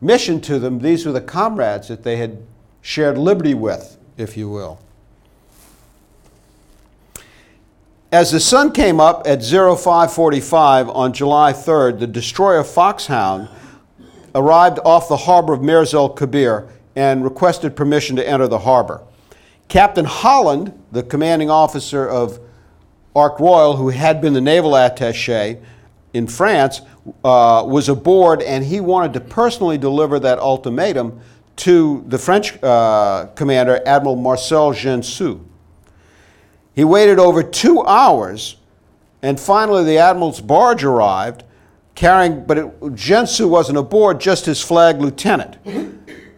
mission 0.00 0.40
to 0.42 0.58
them. 0.58 0.80
These 0.80 1.06
were 1.06 1.12
the 1.12 1.20
comrades 1.20 1.88
that 1.88 2.02
they 2.02 2.16
had 2.16 2.42
shared 2.80 3.18
liberty 3.18 3.54
with, 3.54 3.98
if 4.16 4.36
you 4.36 4.48
will. 4.48 4.80
As 8.12 8.32
the 8.32 8.40
sun 8.40 8.72
came 8.72 8.98
up 8.98 9.22
at 9.24 9.40
0545 9.40 10.88
on 10.88 11.12
July 11.12 11.52
3rd, 11.52 12.00
the 12.00 12.06
destroyer 12.08 12.64
Foxhound 12.64 13.48
arrived 14.34 14.80
off 14.84 15.08
the 15.08 15.16
harbor 15.16 15.52
of 15.52 15.62
Mers 15.62 15.94
el 15.94 16.08
Kabir 16.08 16.68
and 16.96 17.22
requested 17.22 17.76
permission 17.76 18.16
to 18.16 18.28
enter 18.28 18.48
the 18.48 18.58
harbor. 18.58 19.02
Captain 19.68 20.04
Holland, 20.04 20.76
the 20.90 21.04
commanding 21.04 21.50
officer 21.50 22.08
of 22.08 22.40
Ark 23.14 23.38
Royal, 23.38 23.76
who 23.76 23.90
had 23.90 24.20
been 24.20 24.32
the 24.32 24.40
naval 24.40 24.76
attache 24.76 25.60
in 26.12 26.26
France, 26.26 26.80
uh, 27.24 27.64
was 27.66 27.88
aboard 27.88 28.42
and 28.42 28.64
he 28.64 28.80
wanted 28.80 29.12
to 29.14 29.20
personally 29.20 29.78
deliver 29.78 30.18
that 30.18 30.38
ultimatum 30.38 31.20
to 31.56 32.04
the 32.08 32.18
French 32.18 32.60
uh, 32.62 33.26
commander, 33.34 33.80
Admiral 33.86 34.16
Marcel 34.16 34.72
Gensoul. 34.72 35.44
He 36.74 36.84
waited 36.84 37.18
over 37.18 37.42
two 37.42 37.82
hours 37.84 38.56
and 39.22 39.38
finally 39.38 39.84
the 39.84 39.98
admiral's 39.98 40.40
barge 40.40 40.82
arrived 40.82 41.44
carrying, 41.94 42.44
but 42.44 42.56
it, 42.56 42.80
Gensoul 42.94 43.50
wasn't 43.50 43.76
aboard, 43.76 44.20
just 44.20 44.46
his 44.46 44.62
flag 44.62 45.00
lieutenant. 45.00 45.58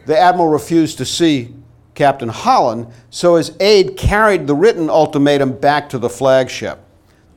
The 0.06 0.18
admiral 0.18 0.48
refused 0.48 0.98
to 0.98 1.04
see 1.04 1.54
Captain 1.94 2.28
Holland, 2.28 2.88
so 3.10 3.36
his 3.36 3.56
aide 3.60 3.96
carried 3.96 4.48
the 4.48 4.54
written 4.56 4.90
ultimatum 4.90 5.52
back 5.52 5.88
to 5.90 5.98
the 5.98 6.08
flagship. 6.08 6.80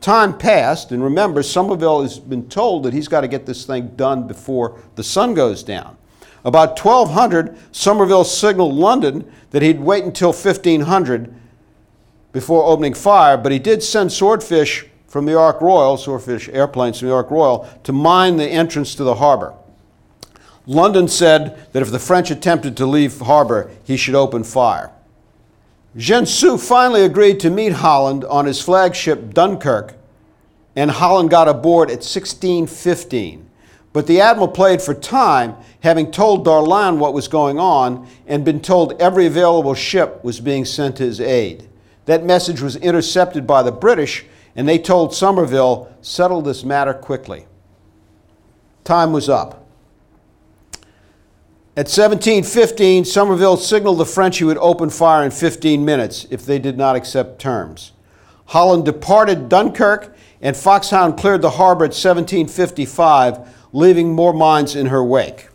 Time 0.06 0.38
passed, 0.38 0.92
and 0.92 1.04
remember, 1.04 1.42
Somerville 1.42 2.04
has 2.04 2.20
been 2.20 2.48
told 2.48 2.84
that 2.84 2.94
he's 2.94 3.08
got 3.08 3.22
to 3.22 3.28
get 3.28 3.48
this 3.48 3.66
thing 3.66 3.88
done 3.96 4.28
before 4.28 4.80
the 4.94 5.04
sun 5.04 5.34
goes 5.34 5.64
down. 5.64 5.98
About 6.44 6.80
1200, 6.80 7.58
Somerville 7.72 8.24
signaled 8.24 8.76
London 8.76 9.28
that 9.50 9.64
he'd 9.64 9.80
wait 9.80 10.04
until 10.04 10.28
1500 10.28 11.34
before 12.34 12.66
opening 12.66 12.94
fire, 12.94 13.36
but 13.36 13.52
he 13.52 13.58
did 13.58 13.82
send 13.82 14.12
swordfish 14.12 14.86
from 15.08 15.26
the 15.26 15.36
Ark 15.36 15.60
Royal, 15.60 15.98
swordfish 15.98 16.50
airplanes 16.50 17.00
from 17.00 17.08
the 17.08 17.14
Ark 17.16 17.32
Royal, 17.32 17.68
to 17.82 17.92
mine 17.92 18.38
the 18.38 18.46
entrance 18.48 18.94
to 18.94 19.04
the 19.04 19.16
harbor. 19.16 19.56
London 20.68 21.08
said 21.08 21.68
that 21.74 21.82
if 21.82 21.90
the 21.90 21.98
French 21.98 22.30
attempted 22.30 22.78
to 22.78 22.86
leave 22.86 23.22
harbor, 23.22 23.72
he 23.84 23.98
should 23.98 24.14
open 24.14 24.44
fire. 24.44 24.92
Gensoul 25.98 26.58
finally 26.58 27.04
agreed 27.04 27.40
to 27.40 27.50
meet 27.50 27.74
Holland 27.74 28.26
on 28.26 28.46
his 28.46 28.62
flagship 28.62 29.34
Dunkirk 29.34 29.96
and 30.76 30.92
Holland 30.92 31.30
got 31.30 31.48
aboard 31.48 31.90
at 31.90 32.04
1615. 32.04 33.50
But 33.94 34.08
the 34.08 34.20
admiral 34.20 34.50
played 34.50 34.82
for 34.82 34.94
time, 34.94 35.56
having 35.80 36.12
told 36.12 36.46
Darlan 36.46 36.98
what 36.98 37.14
was 37.14 37.30
going 37.30 37.58
on 37.58 38.10
and 38.28 38.44
been 38.44 38.60
told 38.60 39.02
every 39.02 39.26
available 39.26 39.74
ship 39.74 40.22
was 40.22 40.42
being 40.42 40.66
sent 40.66 40.98
to 40.98 41.04
his 41.04 41.22
aid. 41.22 41.70
That 42.06 42.26
message 42.26 42.60
was 42.60 42.76
intercepted 42.76 43.48
by 43.48 43.64
the 43.64 43.72
British, 43.72 44.26
and 44.54 44.68
they 44.68 44.78
told 44.78 45.16
Somerville, 45.16 45.90
settle 46.02 46.42
this 46.42 46.66
matter 46.66 46.94
quickly. 46.94 47.46
Time 48.84 49.14
was 49.14 49.30
up. 49.30 49.65
At 51.78 51.88
1715, 51.88 53.04
Somerville 53.04 53.58
signaled 53.58 53.98
the 53.98 54.06
French 54.06 54.38
he 54.38 54.46
would 54.46 54.58
open 54.60 54.90
fire 54.90 55.26
in 55.26 55.32
15 55.32 55.84
minutes 55.84 56.26
if 56.30 56.46
they 56.46 56.58
did 56.58 56.78
not 56.78 56.96
accept 56.96 57.38
terms. 57.38 57.92
Holland 58.46 58.86
departed 58.86 59.50
Dunkirk, 59.50 60.16
and 60.42 60.56
Foxhound 60.56 61.18
cleared 61.18 61.42
the 61.42 61.52
harbor 61.52 61.84
at 61.84 61.90
1755 61.90 63.56
leaving 63.74 64.14
more 64.14 64.32
mines 64.32 64.74
in 64.74 64.86
her 64.86 65.04
wake. 65.04 65.50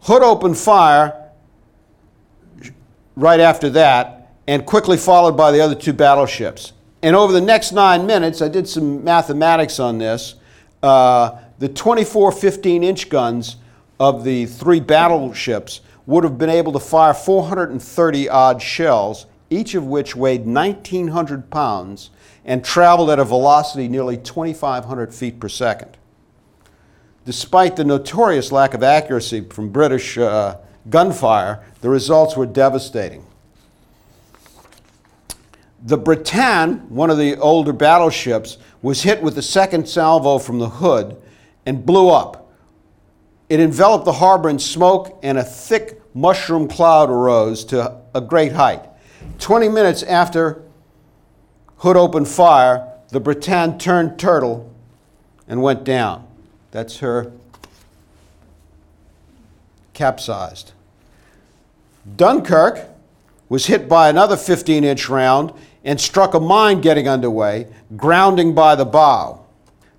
Hood 0.00 0.22
opened 0.22 0.58
fire 0.58 1.30
right 3.14 3.38
after 3.38 3.70
that 3.70 4.32
and 4.48 4.66
quickly 4.66 4.96
followed 4.96 5.36
by 5.36 5.52
the 5.52 5.60
other 5.60 5.76
two 5.76 5.92
battleships. 5.92 6.72
And 7.00 7.14
over 7.14 7.32
the 7.32 7.40
next 7.40 7.70
nine 7.70 8.06
minutes, 8.06 8.42
I 8.42 8.48
did 8.48 8.66
some 8.66 9.04
mathematics 9.04 9.78
on 9.78 9.98
this. 9.98 10.34
Uh, 10.82 11.38
the 11.60 11.68
24 11.68 12.32
15 12.32 12.82
inch 12.82 13.08
guns 13.08 13.56
of 13.98 14.24
the 14.24 14.46
three 14.46 14.80
battleships 14.80 15.80
would 16.06 16.24
have 16.24 16.38
been 16.38 16.50
able 16.50 16.72
to 16.72 16.80
fire 16.80 17.14
430 17.14 18.28
odd 18.28 18.60
shells, 18.60 19.26
each 19.50 19.74
of 19.74 19.86
which 19.86 20.16
weighed 20.16 20.46
1,900 20.46 21.50
pounds 21.50 22.10
and 22.44 22.64
traveled 22.64 23.10
at 23.10 23.18
a 23.18 23.24
velocity 23.24 23.88
nearly 23.88 24.16
2,500 24.16 25.14
feet 25.14 25.40
per 25.40 25.48
second. 25.48 25.96
Despite 27.24 27.76
the 27.76 27.84
notorious 27.84 28.52
lack 28.52 28.74
of 28.74 28.82
accuracy 28.82 29.42
from 29.48 29.70
British 29.70 30.18
uh, 30.18 30.58
gunfire, 30.90 31.64
the 31.80 31.88
results 31.88 32.36
were 32.36 32.46
devastating. 32.46 33.24
The 35.82 35.96
Bretagne, 35.96 36.80
one 36.88 37.10
of 37.10 37.18
the 37.18 37.36
older 37.36 37.72
battleships, 37.72 38.58
was 38.82 39.02
hit 39.02 39.22
with 39.22 39.34
the 39.34 39.42
second 39.42 39.88
salvo 39.88 40.38
from 40.38 40.58
the 40.58 40.68
hood 40.68 41.20
and 41.64 41.84
blew 41.84 42.10
up. 42.10 42.43
It 43.48 43.60
enveloped 43.60 44.04
the 44.04 44.12
harbor 44.12 44.48
in 44.48 44.58
smoke, 44.58 45.18
and 45.22 45.38
a 45.38 45.44
thick 45.44 46.00
mushroom 46.14 46.68
cloud 46.68 47.10
arose 47.10 47.64
to 47.66 47.96
a 48.14 48.20
great 48.20 48.52
height. 48.52 48.82
20 49.38 49.68
minutes 49.68 50.02
after 50.02 50.62
Hood 51.78 51.96
opened 51.96 52.28
fire, 52.28 52.90
the 53.08 53.20
Bretagne 53.20 53.78
turned 53.78 54.18
turtle 54.18 54.72
and 55.46 55.62
went 55.62 55.84
down. 55.84 56.26
That's 56.70 56.98
her 56.98 57.32
capsized. 59.92 60.72
Dunkirk 62.16 62.88
was 63.48 63.66
hit 63.66 63.88
by 63.88 64.08
another 64.08 64.36
15 64.36 64.84
inch 64.84 65.08
round 65.08 65.52
and 65.84 66.00
struck 66.00 66.34
a 66.34 66.40
mine 66.40 66.80
getting 66.80 67.08
underway, 67.08 67.68
grounding 67.96 68.54
by 68.54 68.74
the 68.74 68.84
bow. 68.84 69.44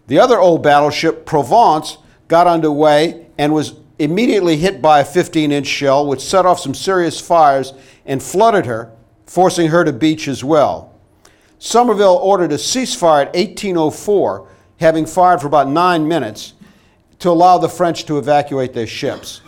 The 0.08 0.19
other 0.19 0.39
old 0.39 0.63
battleship, 0.63 1.25
Provence, 1.25 1.97
got 2.27 2.47
underway 2.47 3.24
and 3.38 3.54
was 3.54 3.76
immediately 4.00 4.58
hit 4.58 4.82
by 4.82 5.00
a 5.00 5.06
15 5.06 5.52
inch 5.52 5.67
shell, 5.67 6.08
which 6.08 6.21
set 6.21 6.45
off 6.45 6.60
some 6.60 6.74
serious 6.74 7.19
fires 7.19 7.74
and 8.06 8.21
flooded 8.21 8.65
her, 8.65 8.91
forcing 9.26 9.69
her 9.69 9.84
to 9.84 9.93
beach 9.93 10.28
as 10.28 10.43
well. 10.43 10.93
Somerville 11.60 12.19
ordered 12.21 12.52
a 12.52 12.58
ceasefire 12.58 13.21
at 13.21 13.36
1804, 13.36 14.48
having 14.80 15.06
fired 15.06 15.41
for 15.41 15.48
about 15.48 15.69
nine 15.69 16.08
minutes 16.08 16.54
to 17.19 17.30
allow 17.30 17.58
the 17.58 17.69
French 17.69 18.06
to 18.06 18.17
evacuate 18.17 18.74
their 18.74 18.88
ships. 18.88 19.41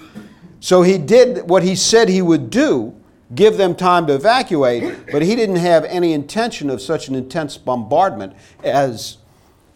So 0.60 0.82
he 0.82 0.98
did 0.98 1.50
what 1.50 1.64
he 1.64 1.76
said 1.76 2.10
he 2.10 2.22
would 2.22 2.50
do 2.50 2.96
give 3.36 3.58
them 3.58 3.76
time 3.76 4.08
to 4.08 4.16
evacuate, 4.16 5.12
but 5.12 5.22
he 5.22 5.36
didn't 5.36 5.58
have 5.58 5.84
any 5.86 6.14
intention 6.14 6.70
of 6.70 6.82
such 6.82 7.08
an 7.08 7.16
intense 7.16 7.58
bombardment 7.58 8.34
as 8.64 9.18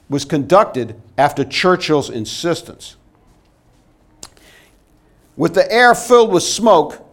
was 0.10 0.26
conducted 0.26 1.00
after 1.18 1.44
Churchill's 1.44 2.10
insistence. 2.10 2.96
With 5.42 5.56
the 5.56 5.72
air 5.74 5.96
filled 5.96 6.32
with 6.32 6.44
smoke 6.44 7.04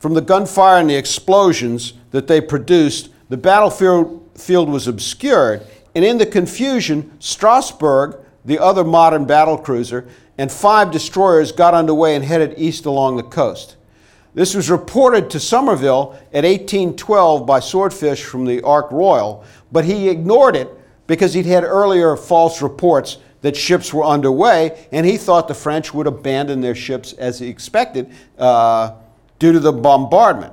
from 0.00 0.14
the 0.14 0.20
gunfire 0.20 0.80
and 0.80 0.90
the 0.90 0.96
explosions 0.96 1.92
that 2.10 2.26
they 2.26 2.40
produced, 2.40 3.10
the 3.28 3.36
battlefield 3.36 4.28
field 4.34 4.68
was 4.68 4.88
obscured, 4.88 5.64
and 5.94 6.04
in 6.04 6.18
the 6.18 6.26
confusion, 6.26 7.12
Strasbourg, 7.20 8.16
the 8.44 8.58
other 8.58 8.82
modern 8.82 9.26
battle 9.26 9.56
cruiser, 9.56 10.08
and 10.36 10.50
five 10.50 10.90
destroyers 10.90 11.52
got 11.52 11.72
underway 11.72 12.16
and 12.16 12.24
headed 12.24 12.54
east 12.56 12.84
along 12.84 13.16
the 13.16 13.22
coast. 13.22 13.76
This 14.34 14.56
was 14.56 14.68
reported 14.68 15.30
to 15.30 15.38
Somerville 15.38 16.18
at 16.32 16.42
1812 16.42 17.46
by 17.46 17.60
Swordfish 17.60 18.24
from 18.24 18.44
the 18.44 18.60
Ark 18.62 18.90
Royal, 18.90 19.44
but 19.70 19.84
he 19.84 20.08
ignored 20.08 20.56
it 20.56 20.68
because 21.06 21.32
he'd 21.32 21.46
had 21.46 21.62
earlier 21.62 22.16
false 22.16 22.60
reports 22.60 23.18
that 23.42 23.56
ships 23.56 23.92
were 23.92 24.04
underway, 24.04 24.86
and 24.90 25.04
he 25.04 25.16
thought 25.16 25.48
the 25.48 25.54
French 25.54 25.92
would 25.92 26.06
abandon 26.06 26.60
their 26.60 26.74
ships 26.74 27.12
as 27.14 27.38
he 27.38 27.48
expected 27.48 28.10
uh, 28.38 28.92
due 29.38 29.52
to 29.52 29.60
the 29.60 29.72
bombardment. 29.72 30.52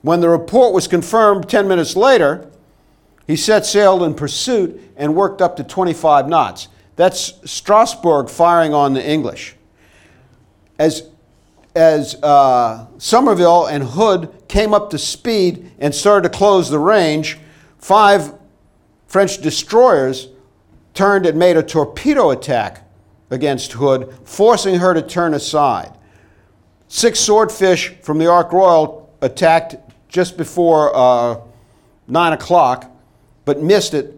When 0.00 0.20
the 0.20 0.28
report 0.28 0.74
was 0.74 0.88
confirmed 0.88 1.48
10 1.48 1.68
minutes 1.68 1.94
later, 1.94 2.50
he 3.26 3.36
set 3.36 3.64
sail 3.64 4.02
in 4.02 4.14
pursuit 4.14 4.80
and 4.96 5.14
worked 5.14 5.40
up 5.40 5.56
to 5.56 5.64
25 5.64 6.26
knots. 6.26 6.68
That's 6.96 7.34
Strasbourg 7.50 8.28
firing 8.28 8.74
on 8.74 8.94
the 8.94 9.06
English. 9.06 9.54
As, 10.78 11.08
as 11.74 12.16
uh, 12.22 12.86
Somerville 12.98 13.66
and 13.66 13.84
Hood 13.84 14.32
came 14.48 14.74
up 14.74 14.90
to 14.90 14.98
speed 14.98 15.70
and 15.78 15.94
started 15.94 16.32
to 16.32 16.36
close 16.36 16.68
the 16.68 16.78
range, 16.78 17.38
five 17.78 18.32
French 19.06 19.40
destroyers 19.40 20.28
turned 20.94 21.26
and 21.26 21.38
made 21.38 21.56
a 21.56 21.62
torpedo 21.62 22.30
attack 22.30 22.88
against 23.30 23.72
Hood, 23.72 24.14
forcing 24.24 24.80
her 24.80 24.92
to 24.94 25.02
turn 25.02 25.34
aside. 25.34 25.96
Six 26.88 27.20
swordfish 27.20 27.94
from 28.02 28.18
the 28.18 28.30
Ark 28.30 28.52
Royal 28.52 29.10
attacked 29.22 29.76
just 30.08 30.36
before 30.36 30.94
uh, 30.94 31.40
9 32.08 32.32
o'clock 32.34 32.92
but 33.44 33.60
missed 33.60 33.94
it, 33.94 34.14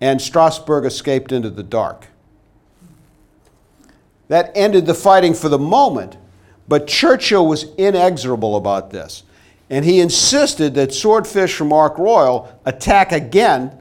and 0.00 0.20
Strasbourg 0.20 0.84
escaped 0.84 1.32
into 1.32 1.50
the 1.50 1.62
dark. 1.62 2.08
That 4.28 4.50
ended 4.54 4.86
the 4.86 4.94
fighting 4.94 5.34
for 5.34 5.48
the 5.48 5.58
moment, 5.58 6.16
but 6.66 6.86
Churchill 6.86 7.46
was 7.46 7.64
inexorable 7.76 8.56
about 8.56 8.90
this, 8.90 9.22
and 9.70 9.84
he 9.84 10.00
insisted 10.00 10.74
that 10.74 10.92
Swordfish 10.92 11.54
from 11.54 11.72
Ark 11.72 11.98
Royal 11.98 12.58
attack 12.64 13.12
again 13.12 13.78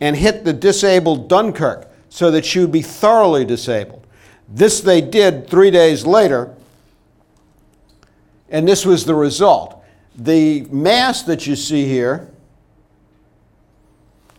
and 0.00 0.16
hit 0.16 0.44
the 0.44 0.52
disabled 0.52 1.28
Dunkirk 1.28 1.88
so 2.08 2.30
that 2.30 2.44
she 2.44 2.60
would 2.60 2.72
be 2.72 2.82
thoroughly 2.82 3.44
disabled. 3.44 4.06
This 4.48 4.80
they 4.80 5.00
did 5.00 5.48
three 5.48 5.70
days 5.70 6.06
later, 6.06 6.54
and 8.48 8.66
this 8.66 8.86
was 8.86 9.04
the 9.04 9.14
result. 9.14 9.84
The 10.16 10.62
mass 10.70 11.22
that 11.24 11.46
you 11.46 11.54
see 11.54 11.86
here 11.86 12.30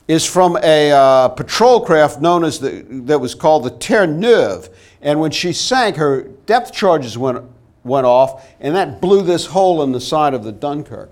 is 0.07 0.25
from 0.25 0.57
a 0.63 0.91
uh, 0.91 1.27
patrol 1.29 1.85
craft 1.85 2.19
known 2.19 2.43
as 2.43 2.59
the, 2.59 2.83
that 2.89 3.19
was 3.19 3.35
called 3.35 3.63
the 3.63 3.69
Terre 3.69 4.07
Neuve. 4.07 4.67
And 5.03 5.19
when 5.19 5.29
she 5.29 5.53
sank, 5.53 5.97
her 5.97 6.23
depth 6.47 6.73
charges 6.73 7.15
went, 7.15 7.45
went 7.83 8.07
off, 8.07 8.49
and 8.59 8.75
that 8.75 8.99
blew 8.99 9.21
this 9.21 9.45
hole 9.45 9.83
in 9.83 9.91
the 9.91 10.01
side 10.01 10.33
of 10.33 10.43
the 10.43 10.51
Dunkirk. 10.51 11.11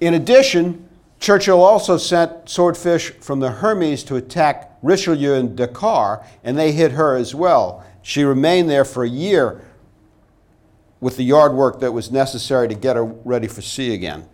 In 0.00 0.12
addition, 0.12 0.83
Churchill 1.24 1.62
also 1.62 1.96
sent 1.96 2.50
swordfish 2.50 3.12
from 3.12 3.40
the 3.40 3.50
Hermes 3.50 4.04
to 4.04 4.16
attack 4.16 4.76
Richelieu 4.82 5.32
in 5.32 5.56
Dakar, 5.56 6.22
and 6.44 6.58
they 6.58 6.70
hit 6.70 6.92
her 6.92 7.16
as 7.16 7.34
well. 7.34 7.82
She 8.02 8.24
remained 8.24 8.68
there 8.68 8.84
for 8.84 9.04
a 9.04 9.08
year 9.08 9.62
with 11.00 11.16
the 11.16 11.22
yard 11.22 11.54
work 11.54 11.80
that 11.80 11.92
was 11.92 12.10
necessary 12.10 12.68
to 12.68 12.74
get 12.74 12.96
her 12.96 13.04
ready 13.04 13.46
for 13.46 13.62
sea 13.62 13.94
again. 13.94 14.28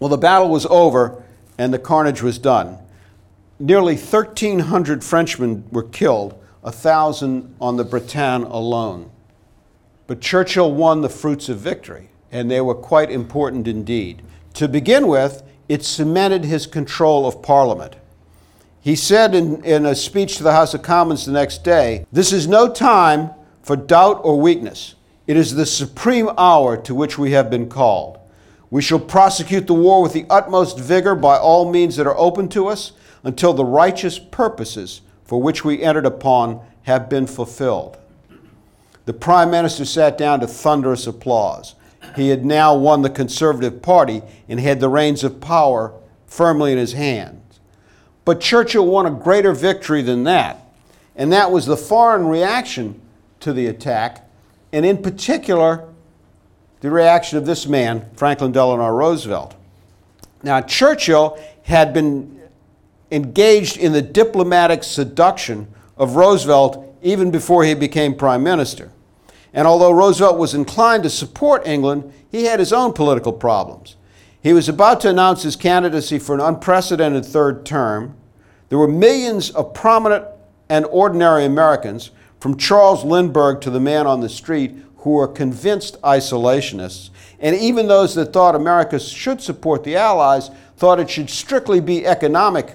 Well, 0.00 0.08
the 0.08 0.16
battle 0.16 0.48
was 0.48 0.66
over 0.66 1.22
and 1.56 1.72
the 1.72 1.78
carnage 1.78 2.22
was 2.22 2.38
done. 2.38 2.78
Nearly 3.60 3.94
1,300 3.94 5.04
Frenchmen 5.04 5.62
were 5.70 5.84
killed, 5.84 6.32
1,000 6.62 7.54
on 7.60 7.76
the 7.76 7.84
Bretagne 7.84 8.46
alone. 8.46 9.12
But 10.08 10.20
Churchill 10.20 10.72
won 10.72 11.02
the 11.02 11.08
fruits 11.08 11.48
of 11.48 11.58
victory, 11.58 12.08
and 12.32 12.50
they 12.50 12.60
were 12.60 12.74
quite 12.74 13.12
important 13.12 13.68
indeed. 13.68 14.22
To 14.54 14.66
begin 14.66 15.06
with, 15.06 15.44
it 15.68 15.84
cemented 15.84 16.44
his 16.44 16.66
control 16.66 17.26
of 17.26 17.42
Parliament. 17.42 17.96
He 18.80 18.96
said 18.96 19.34
in, 19.34 19.62
in 19.64 19.86
a 19.86 19.94
speech 19.94 20.36
to 20.36 20.42
the 20.42 20.52
House 20.52 20.74
of 20.74 20.82
Commons 20.82 21.24
the 21.24 21.32
next 21.32 21.62
day 21.62 22.04
This 22.10 22.32
is 22.32 22.48
no 22.48 22.68
time 22.68 23.30
for 23.62 23.76
doubt 23.76 24.20
or 24.24 24.40
weakness. 24.40 24.96
It 25.26 25.36
is 25.36 25.54
the 25.54 25.66
supreme 25.66 26.28
hour 26.36 26.76
to 26.78 26.94
which 26.94 27.16
we 27.16 27.30
have 27.30 27.48
been 27.48 27.68
called. 27.68 28.18
We 28.70 28.82
shall 28.82 28.98
prosecute 28.98 29.66
the 29.66 29.74
war 29.74 30.02
with 30.02 30.14
the 30.14 30.26
utmost 30.28 30.78
vigor 30.78 31.14
by 31.14 31.36
all 31.36 31.70
means 31.70 31.96
that 31.96 32.06
are 32.06 32.18
open 32.18 32.48
to 32.50 32.68
us 32.68 32.92
until 33.22 33.52
the 33.52 33.64
righteous 33.64 34.18
purposes 34.18 35.02
for 35.24 35.40
which 35.40 35.64
we 35.64 35.82
entered 35.82 36.06
upon 36.06 36.60
have 36.82 37.08
been 37.08 37.26
fulfilled. 37.26 37.98
The 39.04 39.12
Prime 39.12 39.50
Minister 39.50 39.84
sat 39.84 40.18
down 40.18 40.40
to 40.40 40.46
thunderous 40.46 41.06
applause. 41.06 41.74
He 42.16 42.28
had 42.28 42.44
now 42.44 42.74
won 42.74 43.02
the 43.02 43.10
Conservative 43.10 43.82
Party 43.82 44.22
and 44.48 44.60
had 44.60 44.80
the 44.80 44.88
reins 44.88 45.24
of 45.24 45.40
power 45.40 45.94
firmly 46.26 46.72
in 46.72 46.78
his 46.78 46.92
hands. 46.92 47.60
But 48.24 48.40
Churchill 48.40 48.86
won 48.86 49.06
a 49.06 49.10
greater 49.10 49.52
victory 49.52 50.02
than 50.02 50.24
that, 50.24 50.64
and 51.16 51.32
that 51.32 51.50
was 51.50 51.66
the 51.66 51.76
foreign 51.76 52.26
reaction 52.26 53.00
to 53.40 53.52
the 53.52 53.66
attack, 53.66 54.28
and 54.72 54.86
in 54.86 55.02
particular, 55.02 55.88
the 56.80 56.90
reaction 56.90 57.38
of 57.38 57.46
this 57.46 57.66
man, 57.66 58.08
Franklin 58.14 58.52
Delano 58.52 58.88
Roosevelt. 58.88 59.54
Now, 60.42 60.60
Churchill 60.60 61.38
had 61.64 61.92
been 61.92 62.40
engaged 63.10 63.76
in 63.76 63.92
the 63.92 64.02
diplomatic 64.02 64.82
seduction 64.82 65.68
of 65.96 66.16
Roosevelt 66.16 66.96
even 67.02 67.30
before 67.30 67.64
he 67.64 67.74
became 67.74 68.14
prime 68.14 68.42
minister. 68.42 68.90
And 69.54 69.66
although 69.66 69.92
Roosevelt 69.92 70.38
was 70.38 70.54
inclined 70.54 71.02
to 71.02 71.10
support 71.10 71.66
England, 71.66 72.12
he 72.30 72.44
had 72.44 72.58
his 72.58 72.72
own 72.72 72.92
political 72.92 73.32
problems. 73.32 73.96
He 74.42 74.52
was 74.52 74.68
about 74.68 75.00
to 75.02 75.10
announce 75.10 75.42
his 75.42 75.56
candidacy 75.56 76.18
for 76.18 76.34
an 76.34 76.40
unprecedented 76.40 77.24
third 77.24 77.64
term. 77.64 78.16
There 78.70 78.78
were 78.78 78.88
millions 78.88 79.50
of 79.50 79.74
prominent 79.74 80.24
and 80.68 80.86
ordinary 80.86 81.44
Americans, 81.44 82.10
from 82.40 82.56
Charles 82.56 83.04
Lindbergh 83.04 83.60
to 83.60 83.70
the 83.70 83.78
man 83.78 84.06
on 84.06 84.20
the 84.20 84.28
street, 84.28 84.74
who 84.96 85.10
were 85.10 85.28
convinced 85.28 86.00
isolationists. 86.02 87.10
And 87.38 87.54
even 87.54 87.86
those 87.86 88.14
that 88.14 88.32
thought 88.32 88.56
America 88.56 88.98
should 88.98 89.40
support 89.40 89.84
the 89.84 89.96
Allies 89.96 90.50
thought 90.76 90.98
it 90.98 91.10
should 91.10 91.30
strictly 91.30 91.80
be 91.80 92.06
economic 92.06 92.74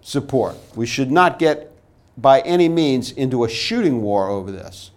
support. 0.00 0.56
We 0.74 0.86
should 0.86 1.12
not 1.12 1.38
get 1.38 1.70
by 2.16 2.40
any 2.40 2.68
means 2.68 3.12
into 3.12 3.44
a 3.44 3.48
shooting 3.48 4.02
war 4.02 4.28
over 4.28 4.50
this. 4.50 4.90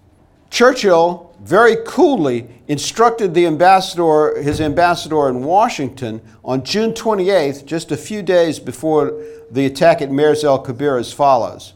Churchill 0.50 1.36
very 1.42 1.78
coolly 1.86 2.48
instructed 2.68 3.34
the 3.34 3.46
ambassador, 3.46 4.42
his 4.42 4.60
ambassador 4.60 5.30
in 5.30 5.44
Washington 5.44 6.22
on 6.44 6.64
June 6.64 6.94
28th, 6.94 7.66
just 7.66 7.92
a 7.92 7.98
few 7.98 8.22
days 8.22 8.60
before 8.60 9.24
the 9.52 9.66
attack 9.66 10.02
at 10.02 10.12
Mers 10.12 10.44
el 10.44 10.60
Kabir, 10.60 10.98
as 10.98 11.14
follows 11.14 11.74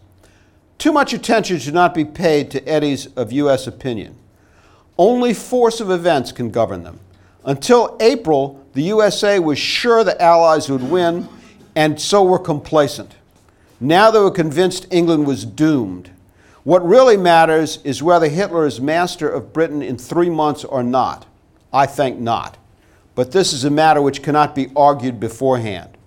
Too 0.77 0.91
much 0.91 1.13
attention 1.13 1.59
should 1.59 1.73
not 1.73 1.93
be 1.93 2.05
paid 2.05 2.49
to 2.51 2.67
eddies 2.67 3.07
of 3.15 3.31
U.S. 3.31 3.67
opinion. 3.67 4.15
Only 4.97 5.33
force 5.33 5.79
of 5.79 5.89
events 5.89 6.31
can 6.31 6.51
govern 6.51 6.83
them. 6.83 6.99
Until 7.43 7.97
April, 7.99 8.65
the 8.73 8.83
USA 8.83 9.39
was 9.39 9.57
sure 9.57 10.03
the 10.03 10.21
Allies 10.21 10.69
would 10.69 10.83
win, 10.83 11.27
and 11.75 11.99
so 11.99 12.23
were 12.23 12.39
complacent. 12.39 13.15
Now 13.79 14.11
they 14.11 14.19
were 14.19 14.31
convinced 14.31 14.85
England 14.91 15.25
was 15.25 15.43
doomed. 15.43 16.11
What 16.63 16.85
really 16.87 17.17
matters 17.17 17.79
is 17.83 18.03
whether 18.03 18.27
Hitler 18.27 18.65
is 18.65 18.79
master 18.79 19.27
of 19.27 19.51
Britain 19.51 19.81
in 19.81 19.97
three 19.97 20.29
months 20.29 20.63
or 20.63 20.83
not. 20.83 21.25
I 21.73 21.85
think 21.85 22.19
not. 22.19 22.57
But 23.15 23.31
this 23.31 23.51
is 23.51 23.63
a 23.63 23.71
matter 23.71 24.01
which 24.01 24.21
cannot 24.21 24.53
be 24.53 24.69
argued 24.75 25.19
beforehand. 25.19 25.97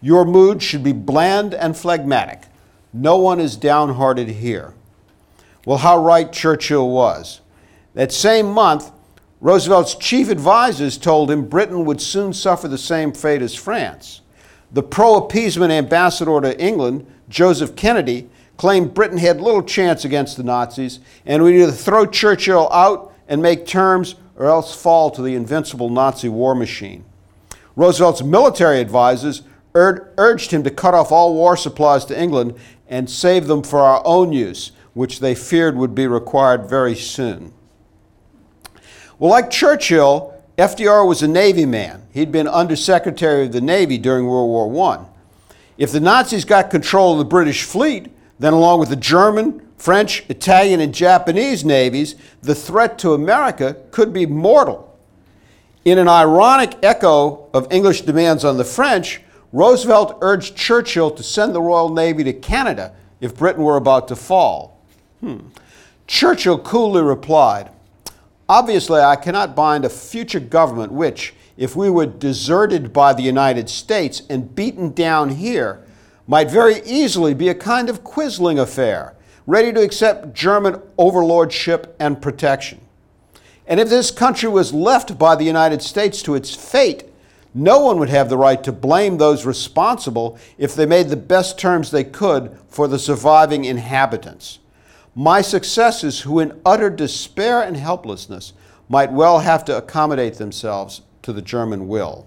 Your 0.00 0.24
mood 0.24 0.62
should 0.62 0.82
be 0.82 0.92
bland 0.92 1.54
and 1.54 1.76
phlegmatic. 1.76 2.42
No 2.92 3.16
one 3.16 3.40
is 3.40 3.56
downhearted 3.56 4.28
here. 4.28 4.74
Well, 5.64 5.78
how 5.78 6.02
right 6.02 6.30
Churchill 6.30 6.90
was. 6.90 7.40
That 7.94 8.12
same 8.12 8.46
month, 8.46 8.90
Roosevelt's 9.40 9.94
chief 9.94 10.28
advisers 10.28 10.98
told 10.98 11.30
him 11.30 11.48
Britain 11.48 11.84
would 11.84 12.00
soon 12.00 12.32
suffer 12.32 12.68
the 12.68 12.78
same 12.78 13.12
fate 13.12 13.42
as 13.42 13.54
France. 13.54 14.20
The 14.72 14.82
pro 14.82 15.16
appeasement 15.16 15.72
ambassador 15.72 16.40
to 16.40 16.60
England 16.60 17.06
Joseph 17.28 17.74
Kennedy, 17.76 18.28
claimed 18.56 18.94
Britain 18.94 19.18
had 19.18 19.40
little 19.40 19.62
chance 19.62 20.04
against 20.04 20.36
the 20.36 20.42
Nazis 20.42 21.00
and 21.26 21.42
would 21.42 21.54
either 21.54 21.72
throw 21.72 22.06
Churchill 22.06 22.72
out 22.72 23.12
and 23.28 23.42
make 23.42 23.66
terms 23.66 24.14
or 24.36 24.46
else 24.46 24.74
fall 24.74 25.10
to 25.10 25.22
the 25.22 25.34
invincible 25.34 25.88
Nazi 25.88 26.28
war 26.28 26.54
machine. 26.54 27.04
Roosevelt's 27.76 28.22
military 28.22 28.80
advisors 28.80 29.42
ur- 29.74 30.12
urged 30.18 30.50
him 30.50 30.62
to 30.64 30.70
cut 30.70 30.94
off 30.94 31.12
all 31.12 31.34
war 31.34 31.56
supplies 31.56 32.04
to 32.06 32.20
England 32.20 32.54
and 32.88 33.08
save 33.08 33.46
them 33.46 33.62
for 33.62 33.80
our 33.80 34.02
own 34.04 34.32
use, 34.32 34.72
which 34.94 35.20
they 35.20 35.34
feared 35.34 35.76
would 35.76 35.94
be 35.94 36.06
required 36.06 36.68
very 36.68 36.94
soon. 36.94 37.52
Well, 39.18 39.30
like 39.30 39.50
Churchill, 39.50 40.34
FDR 40.58 41.06
was 41.06 41.22
a 41.22 41.28
Navy 41.28 41.64
man. 41.64 42.02
He'd 42.12 42.32
been 42.32 42.48
Undersecretary 42.48 43.46
of 43.46 43.52
the 43.52 43.60
Navy 43.60 43.96
during 43.96 44.26
World 44.26 44.50
War 44.50 44.90
I. 44.90 45.06
If 45.78 45.92
the 45.92 46.00
Nazis 46.00 46.44
got 46.44 46.70
control 46.70 47.12
of 47.12 47.18
the 47.18 47.24
British 47.24 47.62
fleet, 47.62 48.12
then 48.42 48.52
along 48.52 48.80
with 48.80 48.88
the 48.88 48.96
German, 48.96 49.64
French, 49.76 50.24
Italian, 50.28 50.80
and 50.80 50.92
Japanese 50.92 51.64
navies, 51.64 52.16
the 52.42 52.54
threat 52.54 52.98
to 52.98 53.14
America 53.14 53.76
could 53.92 54.12
be 54.12 54.26
mortal. 54.26 54.98
In 55.84 55.98
an 55.98 56.08
ironic 56.08 56.76
echo 56.82 57.48
of 57.54 57.72
English 57.72 58.02
demands 58.02 58.44
on 58.44 58.56
the 58.56 58.64
French, 58.64 59.20
Roosevelt 59.52 60.18
urged 60.22 60.56
Churchill 60.56 61.10
to 61.12 61.22
send 61.22 61.54
the 61.54 61.60
Royal 61.60 61.88
Navy 61.88 62.24
to 62.24 62.32
Canada 62.32 62.94
if 63.20 63.36
Britain 63.36 63.62
were 63.62 63.76
about 63.76 64.08
to 64.08 64.16
fall. 64.16 64.80
Hmm. 65.20 65.38
Churchill 66.06 66.58
coolly 66.58 67.02
replied, 67.02 67.70
Obviously, 68.48 69.00
I 69.00 69.16
cannot 69.16 69.54
bind 69.54 69.84
a 69.84 69.88
future 69.88 70.40
government 70.40 70.92
which, 70.92 71.34
if 71.56 71.76
we 71.76 71.90
were 71.90 72.06
deserted 72.06 72.92
by 72.92 73.12
the 73.12 73.22
United 73.22 73.68
States 73.68 74.22
and 74.28 74.54
beaten 74.54 74.92
down 74.92 75.30
here, 75.30 75.81
might 76.26 76.50
very 76.50 76.80
easily 76.84 77.34
be 77.34 77.48
a 77.48 77.54
kind 77.54 77.90
of 77.90 78.04
quisling 78.04 78.60
affair, 78.60 79.14
ready 79.46 79.72
to 79.72 79.82
accept 79.82 80.34
German 80.34 80.80
overlordship 80.98 81.94
and 81.98 82.22
protection. 82.22 82.80
And 83.66 83.80
if 83.80 83.88
this 83.88 84.10
country 84.10 84.48
was 84.48 84.72
left 84.72 85.18
by 85.18 85.36
the 85.36 85.44
United 85.44 85.82
States 85.82 86.22
to 86.22 86.34
its 86.34 86.54
fate, 86.54 87.04
no 87.54 87.80
one 87.80 87.98
would 87.98 88.08
have 88.08 88.28
the 88.28 88.38
right 88.38 88.62
to 88.64 88.72
blame 88.72 89.18
those 89.18 89.44
responsible 89.44 90.38
if 90.56 90.74
they 90.74 90.86
made 90.86 91.08
the 91.08 91.16
best 91.16 91.58
terms 91.58 91.90
they 91.90 92.04
could 92.04 92.56
for 92.68 92.88
the 92.88 92.98
surviving 92.98 93.64
inhabitants. 93.64 94.58
My 95.14 95.42
successors, 95.42 96.20
who 96.20 96.40
in 96.40 96.58
utter 96.64 96.88
despair 96.88 97.62
and 97.62 97.76
helplessness 97.76 98.54
might 98.88 99.12
well 99.12 99.40
have 99.40 99.64
to 99.66 99.76
accommodate 99.76 100.34
themselves 100.34 101.02
to 101.22 101.32
the 101.32 101.42
German 101.42 101.88
will. 101.88 102.26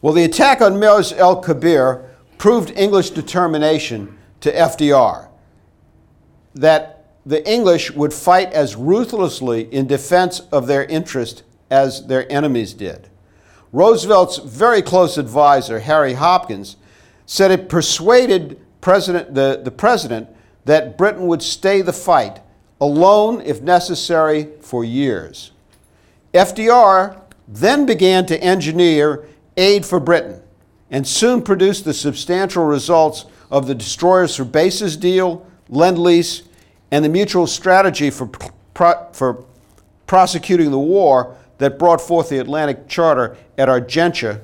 Well, 0.00 0.12
the 0.12 0.24
attack 0.24 0.60
on 0.60 0.78
Mers 0.78 1.12
el 1.12 1.40
Kabir 1.40 2.08
proved 2.38 2.70
English 2.76 3.10
determination 3.10 4.16
to 4.40 4.52
FDR 4.52 5.28
that 6.54 7.04
the 7.24 7.48
English 7.48 7.90
would 7.92 8.14
fight 8.14 8.52
as 8.52 8.76
ruthlessly 8.76 9.62
in 9.72 9.86
defense 9.86 10.40
of 10.52 10.66
their 10.66 10.84
interest 10.84 11.42
as 11.70 12.06
their 12.06 12.30
enemies 12.30 12.72
did. 12.72 13.08
Roosevelt's 13.72 14.38
very 14.38 14.80
close 14.80 15.18
advisor, 15.18 15.80
Harry 15.80 16.14
Hopkins, 16.14 16.76
said 17.26 17.50
it 17.50 17.68
persuaded 17.68 18.60
president, 18.80 19.34
the, 19.34 19.60
the 19.62 19.70
president 19.70 20.28
that 20.64 20.96
Britain 20.96 21.26
would 21.26 21.42
stay 21.42 21.82
the 21.82 21.92
fight, 21.92 22.40
alone 22.80 23.40
if 23.40 23.60
necessary, 23.60 24.48
for 24.60 24.84
years. 24.84 25.50
FDR 26.32 27.20
then 27.48 27.86
began 27.86 28.24
to 28.26 28.40
engineer 28.42 29.26
aid 29.56 29.84
for 29.84 29.98
Britain 29.98 30.40
and 30.90 31.06
soon 31.06 31.42
produced 31.42 31.84
the 31.84 31.94
substantial 31.94 32.64
results 32.64 33.26
of 33.50 33.66
the 33.66 33.74
Destroyers 33.74 34.36
for 34.36 34.44
Bases 34.44 34.96
deal, 34.96 35.46
Lend 35.68 35.98
Lease, 35.98 36.42
and 36.90 37.04
the 37.04 37.08
mutual 37.08 37.46
strategy 37.46 38.10
for, 38.10 38.26
pro- 38.74 39.08
for 39.12 39.44
prosecuting 40.06 40.70
the 40.70 40.78
war 40.78 41.36
that 41.58 41.78
brought 41.78 42.00
forth 42.00 42.28
the 42.28 42.38
Atlantic 42.38 42.86
Charter 42.88 43.36
at 43.58 43.68
Argentia 43.68 44.40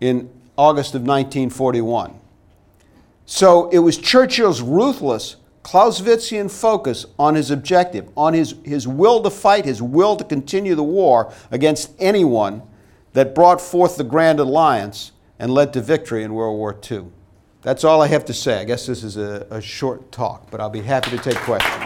in 0.00 0.30
August 0.56 0.94
of 0.94 1.02
1941. 1.02 2.18
So 3.26 3.68
it 3.70 3.78
was 3.78 3.98
Churchill's 3.98 4.60
ruthless 4.60 5.36
Clausewitzian 5.64 6.50
focus 6.50 7.06
on 7.18 7.34
his 7.34 7.50
objective, 7.50 8.08
on 8.16 8.34
his, 8.34 8.54
his 8.64 8.86
will 8.86 9.22
to 9.22 9.30
fight, 9.30 9.64
his 9.64 9.80
will 9.80 10.14
to 10.14 10.22
continue 10.22 10.74
the 10.74 10.84
war 10.84 11.32
against 11.50 11.90
anyone 11.98 12.62
that 13.14 13.34
brought 13.34 13.62
forth 13.62 13.96
the 13.96 14.04
Grand 14.04 14.40
Alliance 14.40 15.12
and 15.38 15.52
led 15.52 15.72
to 15.72 15.80
victory 15.80 16.22
in 16.22 16.34
World 16.34 16.56
War 16.56 16.76
II. 16.90 17.06
That's 17.62 17.82
all 17.84 18.02
I 18.02 18.08
have 18.08 18.24
to 18.26 18.34
say. 18.34 18.60
I 18.60 18.64
guess 18.64 18.86
this 18.86 19.02
is 19.02 19.16
a, 19.16 19.46
a 19.50 19.60
short 19.60 20.12
talk, 20.12 20.50
but 20.50 20.60
I'll 20.60 20.70
be 20.70 20.82
happy 20.82 21.10
to 21.10 21.18
take 21.18 21.36
questions. 21.38 21.83